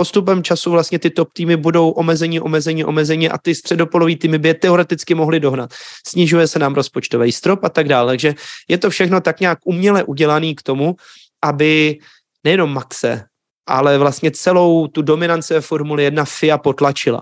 [0.00, 4.48] postupem času vlastně ty top týmy budou omezení, omezení, omezení a ty středopolový týmy by
[4.48, 5.76] je teoreticky mohly dohnat.
[6.08, 8.12] Snižuje se nám rozpočtový strop a tak dále.
[8.12, 8.34] Takže
[8.68, 10.96] je to všechno tak nějak uměle udělaný k tomu,
[11.44, 12.00] aby
[12.44, 13.28] nejenom Maxe,
[13.68, 17.20] ale vlastně celou tu dominanci ve Formuli 1 FIA potlačila.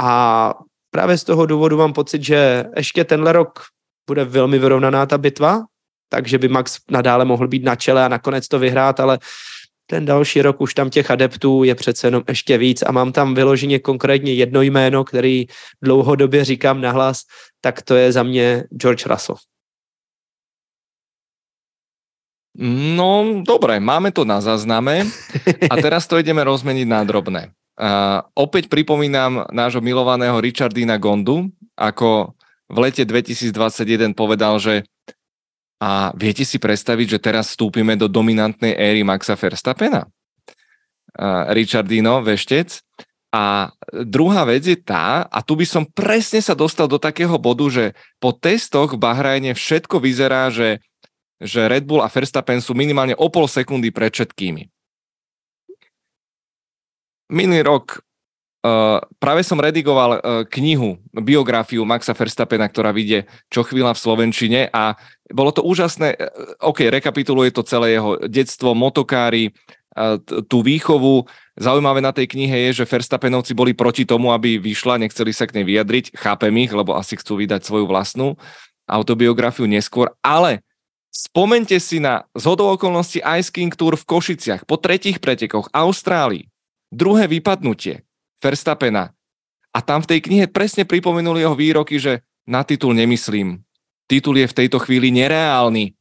[0.00, 0.54] A
[0.90, 3.60] právě z toho důvodu mám pocit, že ještě tenhle rok
[4.08, 5.68] bude velmi vyrovnaná ta bitva,
[6.08, 9.18] takže by Max nadále mohl být na čele a nakonec to vyhrát, ale
[9.86, 13.34] ten další rok už tam těch adeptů je přece jenom ještě víc a mám tam
[13.34, 15.46] vyloženě konkrétně jedno jméno, který
[15.82, 17.22] dlouhodobě říkám nahlas,
[17.60, 19.38] tak to je za mě George Russell.
[22.96, 25.04] No, dobre, máme to na zázname
[25.70, 27.52] a teraz to ideme rozmeniť na drobné.
[27.76, 32.32] Uh, opäť pripomínam nášho milovaného Richardina Gondu, ako
[32.72, 34.88] v lete 2021 povedal, že
[35.76, 40.08] a viete si predstaviť, že teraz vstúpime do dominantnej éry Maxa Verstappena?
[41.52, 42.80] Richardino Veštec.
[43.36, 47.68] A druhá vec je tá, a tu by som presne sa dostal do takého bodu,
[47.68, 47.84] že
[48.16, 50.80] po testoch v Bahrajne všetko vyzerá, že,
[51.36, 54.72] že Red Bull a Verstappen sú minimálne o pol sekundy pred všetkými.
[57.28, 58.05] Minulý rok
[58.66, 60.20] Uh, práve som redigoval uh,
[60.58, 64.98] knihu, biografiu Maxa Verstappena, ktorá vyjde čo chvíľa v Slovenčine a
[65.30, 66.18] bolo to úžasné.
[66.58, 69.54] OK, rekapituluje to celé jeho detstvo, motokári,
[69.94, 70.18] uh,
[70.50, 71.30] tú výchovu.
[71.54, 75.62] Zaujímavé na tej knihe je, že Verstappenovci boli proti tomu, aby vyšla, nechceli sa k
[75.62, 76.18] nej vyjadriť.
[76.18, 78.34] Chápem ich, lebo asi chcú vydať svoju vlastnú
[78.90, 80.62] autobiografiu neskôr, ale
[81.14, 86.46] spomente si na zhodou okolností Ice King Tour v Košiciach po tretích pretekoch Austrálii.
[86.90, 88.05] Druhé vypadnutie
[88.40, 89.12] Verstappena.
[89.76, 93.60] A tam v tej knihe presne pripomenuli jeho výroky, že na titul nemyslím.
[94.08, 95.92] Titul je v tejto chvíli nereálny.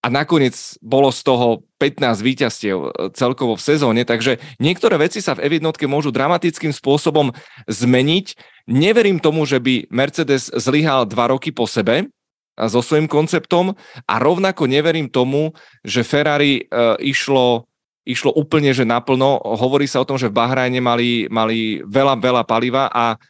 [0.00, 5.36] A nakoniec bolo z toho 15 víťazstiev e, celkovo v sezóne, takže niektoré veci sa
[5.36, 7.36] v F1 môžu dramatickým spôsobom
[7.68, 8.32] zmeniť.
[8.64, 12.08] Neverím tomu, že by Mercedes zlyhal dva roky po sebe
[12.56, 17.69] so svojím konceptom a rovnako neverím tomu, že Ferrari uh, išlo
[18.04, 19.40] išlo úplne, že naplno.
[19.42, 23.20] Hovorí sa o tom, že v Bahrajne mali, mali veľa, veľa paliva a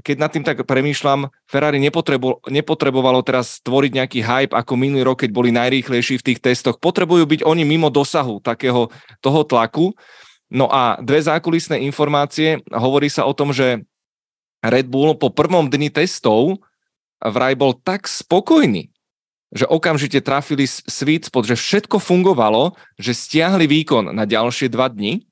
[0.00, 5.20] keď nad tým tak premýšľam, Ferrari nepotrebo, nepotrebovalo teraz stvoriť nejaký hype ako minulý rok,
[5.20, 6.80] keď boli najrýchlejší v tých testoch.
[6.80, 8.88] Potrebujú byť oni mimo dosahu takého
[9.20, 9.92] toho tlaku.
[10.48, 12.64] No a dve zákulisné informácie.
[12.72, 13.84] Hovorí sa o tom, že
[14.64, 16.60] Red Bull po prvom dni testov
[17.20, 18.91] vraj bol tak spokojný,
[19.52, 25.28] že okamžite trafili sweet spot, že všetko fungovalo, že stiahli výkon na ďalšie dva dni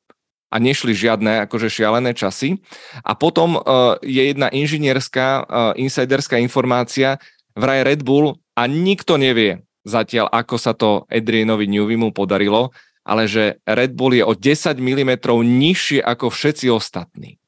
[0.53, 2.61] a nešli žiadne akože šialené časy.
[3.01, 7.17] A potom uh, je jedna inžinierská, uh, insiderská informácia,
[7.57, 13.57] vraj Red Bull a nikto nevie zatiaľ, ako sa to Adrianovi Newvimu podarilo, ale že
[13.65, 17.40] Red Bull je o 10 mm nižšie ako všetci ostatní.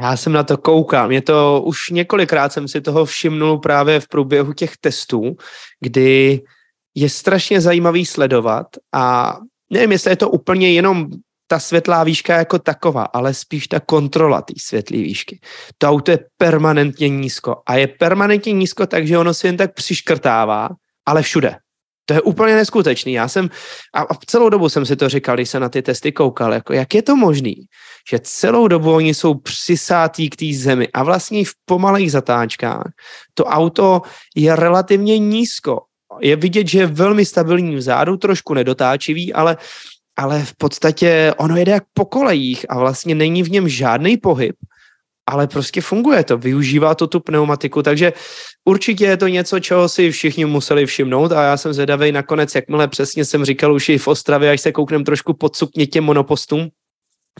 [0.00, 1.12] Já jsem na to koukám.
[1.12, 5.36] Je to už několikrát jsem si toho všimnul právě v průběhu těch testů,
[5.80, 6.42] kdy
[6.94, 9.36] je strašně zajímavý sledovat a
[9.70, 11.06] nevím, jestli je to úplně jenom
[11.46, 15.40] ta světlá výška jako taková, ale spíš ta kontrola té světlé výšky.
[15.78, 20.68] To auto je permanentně nízko a je permanentně nízko, takže ono si jen tak přiškrtává,
[21.06, 21.56] ale všude.
[22.06, 23.12] To je úplně neskutečný.
[23.12, 23.50] Já jsem,
[23.94, 26.94] a celou dobu jsem si to říkal, když jsem na ty testy koukal, jako jak
[26.94, 27.54] je to možný,
[28.10, 32.92] že celou dobu oni jsou přisátí k té zemi a vlastně v pomalých zatáčkách
[33.34, 34.02] to auto
[34.36, 35.80] je relativně nízko.
[36.20, 39.56] Je vidět, že je velmi stabilní vzadu, trošku nedotáčivý, ale,
[40.16, 44.56] ale v podstatě ono jede jak po kolejích a vlastně není v něm žádný pohyb
[45.26, 48.12] ale prostě funguje to, využívá to tu pneumatiku, takže
[48.64, 52.88] určitě je to něco, čeho si všichni museli všimnout a já jsem zvědavý nakonec, jakmile
[52.88, 56.68] přesně jsem říkal už i v Ostravě, až se kouknem trošku pod sukně těm monopostům,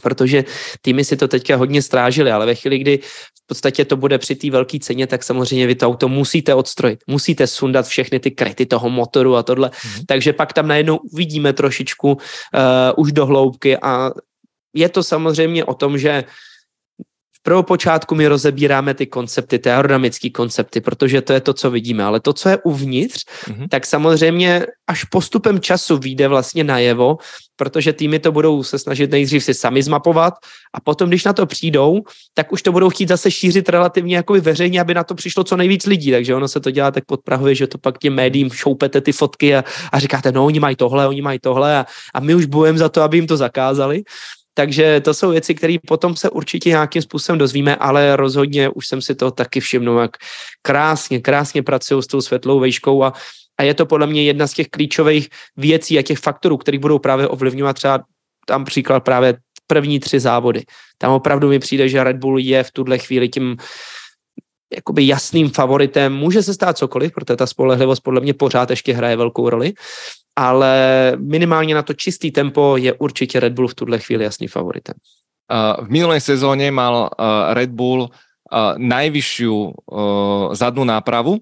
[0.01, 0.43] protože
[0.81, 2.99] týmy si to teďka hodně strážili, ale ve chvíli, kdy
[3.43, 6.99] v podstatě to bude při té velké ceně, tak samozřejmě vy to auto musíte odstrojit,
[7.07, 10.03] musíte sundat všechny ty kryty toho motoru a tohle, mm-hmm.
[10.07, 12.19] takže pak tam najednou vidíme trošičku uh,
[12.97, 14.11] už do hloubky a
[14.75, 16.23] je to samozřejmě o tom, že
[17.47, 22.19] prvopočátku my rozebíráme ty koncepty, ty aerodynamické koncepty, protože to je to, co vidíme, ale
[22.19, 23.67] to, co je uvnitř, mm-hmm.
[23.71, 27.17] tak samozřejmě až postupem času vyjde vlastně najevo,
[27.55, 30.33] protože týmy to budou se snažit nejdřív si sami zmapovat
[30.73, 32.03] a potom, když na to přijdou,
[32.33, 35.55] tak už to budou chtít zase šířit relativně jako veřejně, aby na to přišlo co
[35.55, 39.01] nejvíc lidí, takže ono se to dělá tak podprahově, že to pak těm médiím šoupete
[39.01, 42.35] ty fotky a, a říkáte, no oni mají tohle, oni mají tohle a, a my
[42.35, 44.03] už bojujeme za to, aby jim to zakázali
[44.57, 49.01] takže to jsou věci, které potom se určitě nějakým způsobem dozvíme, ale rozhodně už jsem
[49.01, 50.17] si to taky všimnul, jak
[50.61, 53.13] krásně, krásně pracují s tou světlou vejškou a,
[53.57, 56.99] a je to podle mě jedna z těch klíčových věcí a těch faktorů, které budou
[56.99, 57.99] právě ovlivňovat třeba
[58.47, 60.65] tam příklad právě první tři závody.
[60.97, 63.57] Tam opravdu mi přijde, že Red Bull je v tuhle chvíli tím
[64.75, 66.13] jakoby jasným favoritem.
[66.13, 69.73] Může se stát cokoliv, protože ta spolehlivost podle mě pořád ještě hraje velkou roli,
[70.37, 70.73] ale
[71.17, 74.95] minimálně na to čistý tempo je určitě Red Bull v tuhle chvíli jasný favoritem.
[75.81, 77.09] v minulé sezóně mal
[77.53, 78.09] Red Bull
[78.77, 79.55] najvyššiu
[80.55, 81.39] zadnú nápravu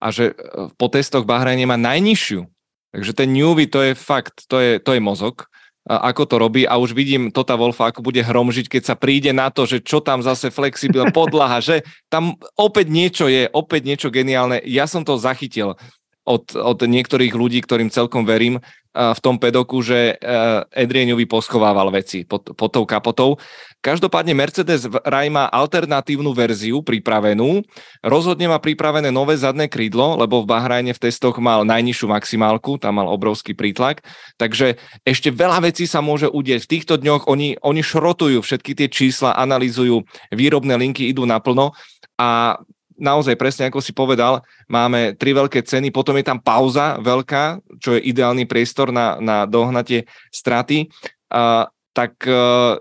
[0.00, 0.36] a že
[0.76, 2.44] po testoch Bahrajne má najnižšiu.
[2.92, 5.48] Takže ten Newby to je fakt, to je, to je mozog
[5.86, 9.54] ako to robí a už vidím Tota Wolfa, ako bude hromžiť, keď sa príde na
[9.54, 14.58] to, že čo tam zase flexibilná podlaha, že tam opäť niečo je, opäť niečo geniálne.
[14.66, 15.78] Ja som to zachytil
[16.26, 18.58] od, od niektorých ľudí, ktorým celkom verím
[18.96, 23.36] v tom pedoku, že uh, Adrianovi poschovával veci pod, pod tou kapotou.
[23.84, 27.60] Každopádne Mercedes raj má alternatívnu verziu pripravenú.
[28.00, 32.96] Rozhodne má pripravené nové zadné krídlo, lebo v Bahrajne v testoch mal najnižšiu maximálku, tam
[32.98, 34.00] mal obrovský prítlak.
[34.40, 36.64] Takže ešte veľa vecí sa môže udieť.
[36.64, 41.76] V týchto dňoch oni, oni šrotujú všetky tie čísla, analýzujú, výrobné linky idú naplno
[42.16, 42.58] a
[42.96, 47.96] naozaj presne ako si povedal, máme tri veľké ceny, potom je tam pauza veľká, čo
[47.96, 50.88] je ideálny priestor na, na dohnatie straty.
[51.32, 52.80] Uh, tak uh,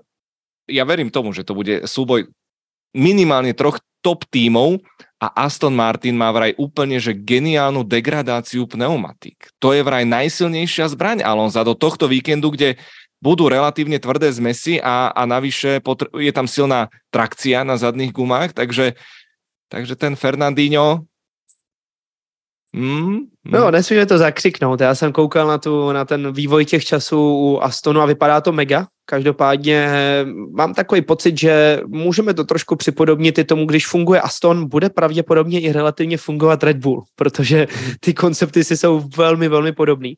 [0.67, 2.27] ja verím tomu, že to bude súboj
[2.95, 4.79] minimálne troch top tímov
[5.17, 9.49] a Aston Martin má vraj úplne že geniálnu degradáciu pneumatik.
[9.57, 12.77] To je vraj najsilnejšia zbraň Alonza do tohto víkendu, kde
[13.23, 15.81] budú relatívne tvrdé zmesy a, a navyše
[16.21, 18.93] je tam silná trakcia na zadných gumách, takže,
[19.69, 21.05] takže ten Fernandinho
[22.75, 24.81] Mm, No, nesmíme to zakřiknout.
[24.81, 28.51] Já jsem koukal na, tu, na ten vývoj těch časů u Astonu a vypadá to
[28.51, 28.87] mega.
[29.05, 29.89] Každopádně
[30.51, 35.61] mám takový pocit, že můžeme to trošku připodobnit i tomu, když funguje Aston, bude pravděpodobně
[35.61, 37.67] i relativně fungovat Red Bull, protože
[37.99, 40.15] ty koncepty si jsou velmi, velmi podobný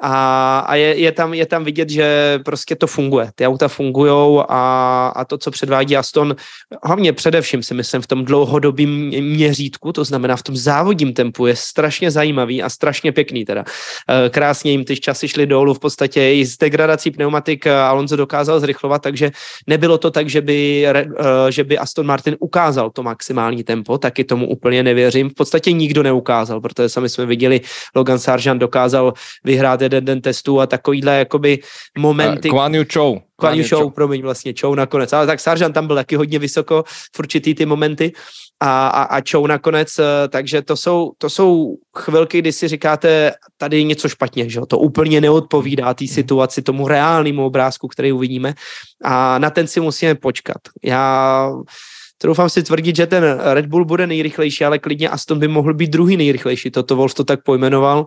[0.00, 3.30] a, a je, je, tam, je tam vidět, že prostě to funguje.
[3.34, 6.36] Ty auta fungují a, a to, co předvádí Aston,
[6.82, 8.90] hlavně především si myslím v tom dlouhodobém
[9.20, 13.64] měřítku, to znamená v tom závodním tempu, je strašně zajímavý a strašně pěkný teda.
[14.08, 18.60] Eh, krásně jim ty časy šly dolů, v podstatě i z degradací pneumatik Alonso dokázal
[18.60, 19.30] zrychlovat, takže
[19.66, 21.06] nebylo to tak, že by, eh,
[21.52, 25.30] že by Aston Martin ukázal to maximální tempo, taky tomu úplně nevěřím.
[25.30, 27.60] V podstatě nikdo neukázal, protože sami jsme viděli,
[27.94, 29.12] Logan Sargent dokázal
[29.44, 31.58] vyhrát jeden den testů a takovýhle jakoby
[31.98, 32.50] momenty.
[32.50, 33.20] Uh, Kwan Yu Chou.
[33.36, 35.12] Kwan Yu Chou, promiň, vlastně Chou nakonec.
[35.12, 36.84] Ale tak Sargent tam byl taky hodně vysoko
[37.16, 38.12] v určitý ty momenty
[38.60, 43.32] a, a, a Chou nakonec, eh, takže to jsou, to jsou chvilky, kdy si říkáte,
[43.56, 48.54] tady je něco špatně, že to úplně neodpovídá té situaci, tomu reálnému obrázku, který uvidíme
[49.04, 50.56] a na ten si musíme počkat.
[50.84, 51.52] Já
[52.18, 55.90] troufám si tvrdit, že ten Red Bull bude nejrychlejší, ale klidně Aston by mohl být
[55.90, 56.70] druhý nejrychlejší.
[56.70, 58.06] Toto Wolf to tak pojmenoval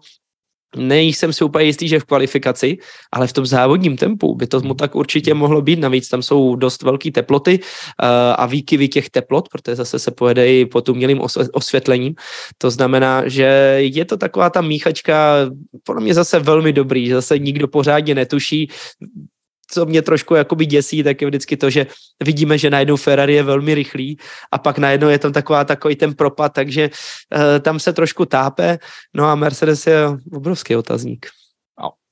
[0.76, 2.78] nejsem si úplně jistý, že v kvalifikaci,
[3.12, 5.80] ale v tom závodním tempu by to mu tak určitě mohlo být.
[5.80, 10.48] Navíc tam jsou dost velké teploty uh, a výkyvy těch teplot, protože zase se pojede
[10.48, 11.22] i pod umělým
[11.54, 12.16] osvětlením.
[12.58, 15.38] To znamená, že je to taková ta míchačka,
[15.84, 18.70] podle mě zase velmi dobrý, že zase nikdo pořádně netuší,
[19.74, 21.90] co mě trošku jakoby děsí, tak je vždycky to, že
[22.22, 24.18] vidíme, že najednou Ferrari je velmi rychlý
[24.52, 28.78] a pak najednou je tam taková, takový ten propad, takže uh, tam se trošku tápe,
[29.14, 31.26] no a Mercedes je obrovský otazník.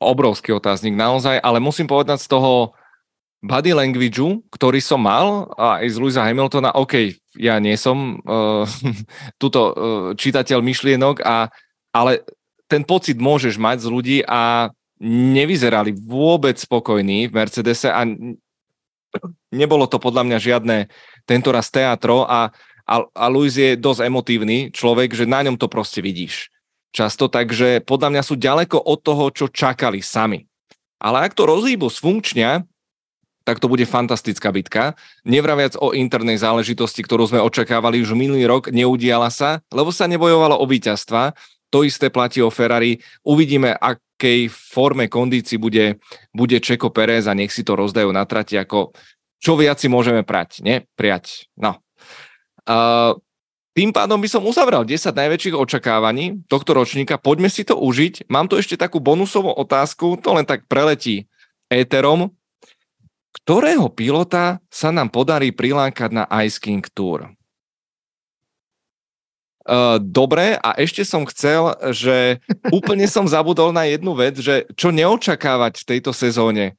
[0.02, 2.74] Obrovský otáznik, naozaj, ale musím povedať z toho
[3.46, 8.66] body languageu, ktorý som mal a aj z Louisa Hamiltona, OK, ja nie som uh,
[9.42, 9.74] tuto uh,
[10.18, 11.54] čitateľ myšlienok, a,
[11.94, 12.26] ale
[12.66, 18.06] ten pocit môžeš mať z ľudí a nevyzerali vôbec spokojní v Mercedese a
[19.50, 20.78] nebolo to podľa mňa žiadne
[21.26, 22.54] tento raz teatro a,
[22.86, 26.54] a, a Luis je dosť emotívny človek, že na ňom to proste vidíš
[26.92, 30.46] často, takže podľa mňa sú ďaleko od toho, čo čakali sami.
[31.02, 32.52] Ale ak to rozhýbu z funkčňa,
[33.42, 34.94] tak to bude fantastická bitka.
[35.26, 40.62] Nevraviac o internej záležitosti, ktorú sme očakávali už minulý rok, neudiala sa, lebo sa nebojovalo
[40.62, 41.34] o víťazstva.
[41.72, 43.00] To isté platí o Ferrari.
[43.24, 45.98] Uvidíme, ak akej forme, kondícii bude,
[46.30, 48.94] bude Čeko Perez a nech si to rozdajú na trati, ako
[49.42, 50.86] čo viac si môžeme prať, ne?
[50.94, 51.50] Priať.
[51.58, 51.82] No.
[52.70, 53.18] Uh,
[53.74, 57.18] tým pádom by som uzavrel 10 najväčších očakávaní tohto ročníka.
[57.18, 58.30] Poďme si to užiť.
[58.30, 61.26] Mám tu ešte takú bonusovú otázku, to len tak preletí
[61.74, 62.30] éterom.
[63.42, 67.34] Ktorého pilota sa nám podarí prilákať na Ice King Tour?
[69.62, 72.42] Uh, dobre, a ešte som chcel, že
[72.78, 76.74] úplne som zabudol na jednu vec, že čo neočakávať v tejto sezóne.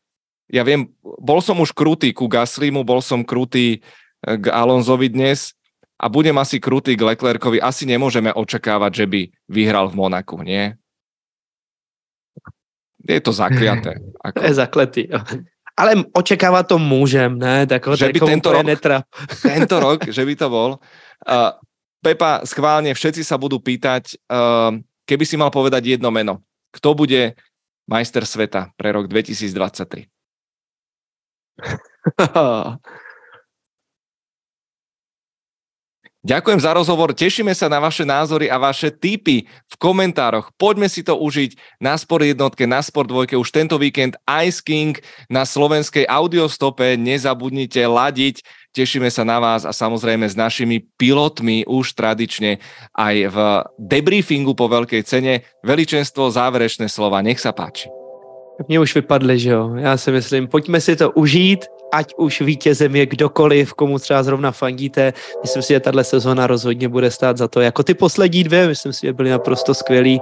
[0.51, 5.55] Ja viem, bol som už krutý ku Gaslimu, bol som krutý eh, k Alonzovi dnes
[5.95, 7.63] a budem asi krutý k Leclercovi.
[7.63, 10.75] Asi nemôžeme očakávať, že by vyhral v Monaku, nie?
[13.07, 14.03] Je to zakliaté.
[14.27, 14.43] Ako...
[14.43, 15.03] Je zakletý.
[15.79, 17.67] Ale očekávat to můžem, ne?
[17.67, 19.07] Tak že by tento rok, netrap.
[19.43, 20.71] tento rok, že by to bol.
[21.23, 21.55] Uh,
[22.03, 24.75] Pepa, schválne všetci sa budú pýtať, uh,
[25.07, 26.43] keby si mal povedať jedno meno,
[26.75, 27.39] kto bude
[27.87, 30.11] majster sveta pre rok 2023?
[36.23, 40.55] Ďakujem za rozhovor, tešíme sa na vaše názory a vaše tipy v komentároch.
[40.55, 44.15] Poďme si to užiť na Sport jednotke, na Sport dvojke už tento víkend
[44.47, 46.95] Ice King na slovenskej audiostope.
[46.95, 52.59] Nezabudnite ladiť, tešíme sa na vás a samozrejme s našimi pilotmi už tradične
[52.97, 53.37] aj v
[53.79, 55.45] debriefingu po veľkej cene.
[55.61, 57.93] Veličenstvo, záverečné slova, nech sa páči.
[58.69, 59.75] Mně už vypadly, že jo.
[59.75, 64.53] Já si myslím, pojďme si to užít, ať už vítězem je kdokoliv, komu třeba zrovna
[64.53, 65.13] fandíte.
[65.43, 67.61] Myslím si, že tahle sezona rozhodně bude stát za to.
[67.61, 70.21] Jako ty poslední dvě, myslím si, že byly naprosto skvělý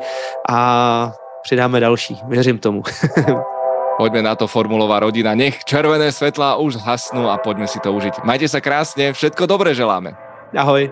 [0.49, 1.13] a
[1.43, 2.17] přidáme další.
[2.29, 2.83] Věřím tomu.
[4.01, 5.37] Poďme na to formulová rodina.
[5.37, 8.25] Nech červené svetlá už hasnú a poďme si to užiť.
[8.25, 10.17] Majte sa krásne, všetko dobré želáme.
[10.57, 10.89] Ahoj.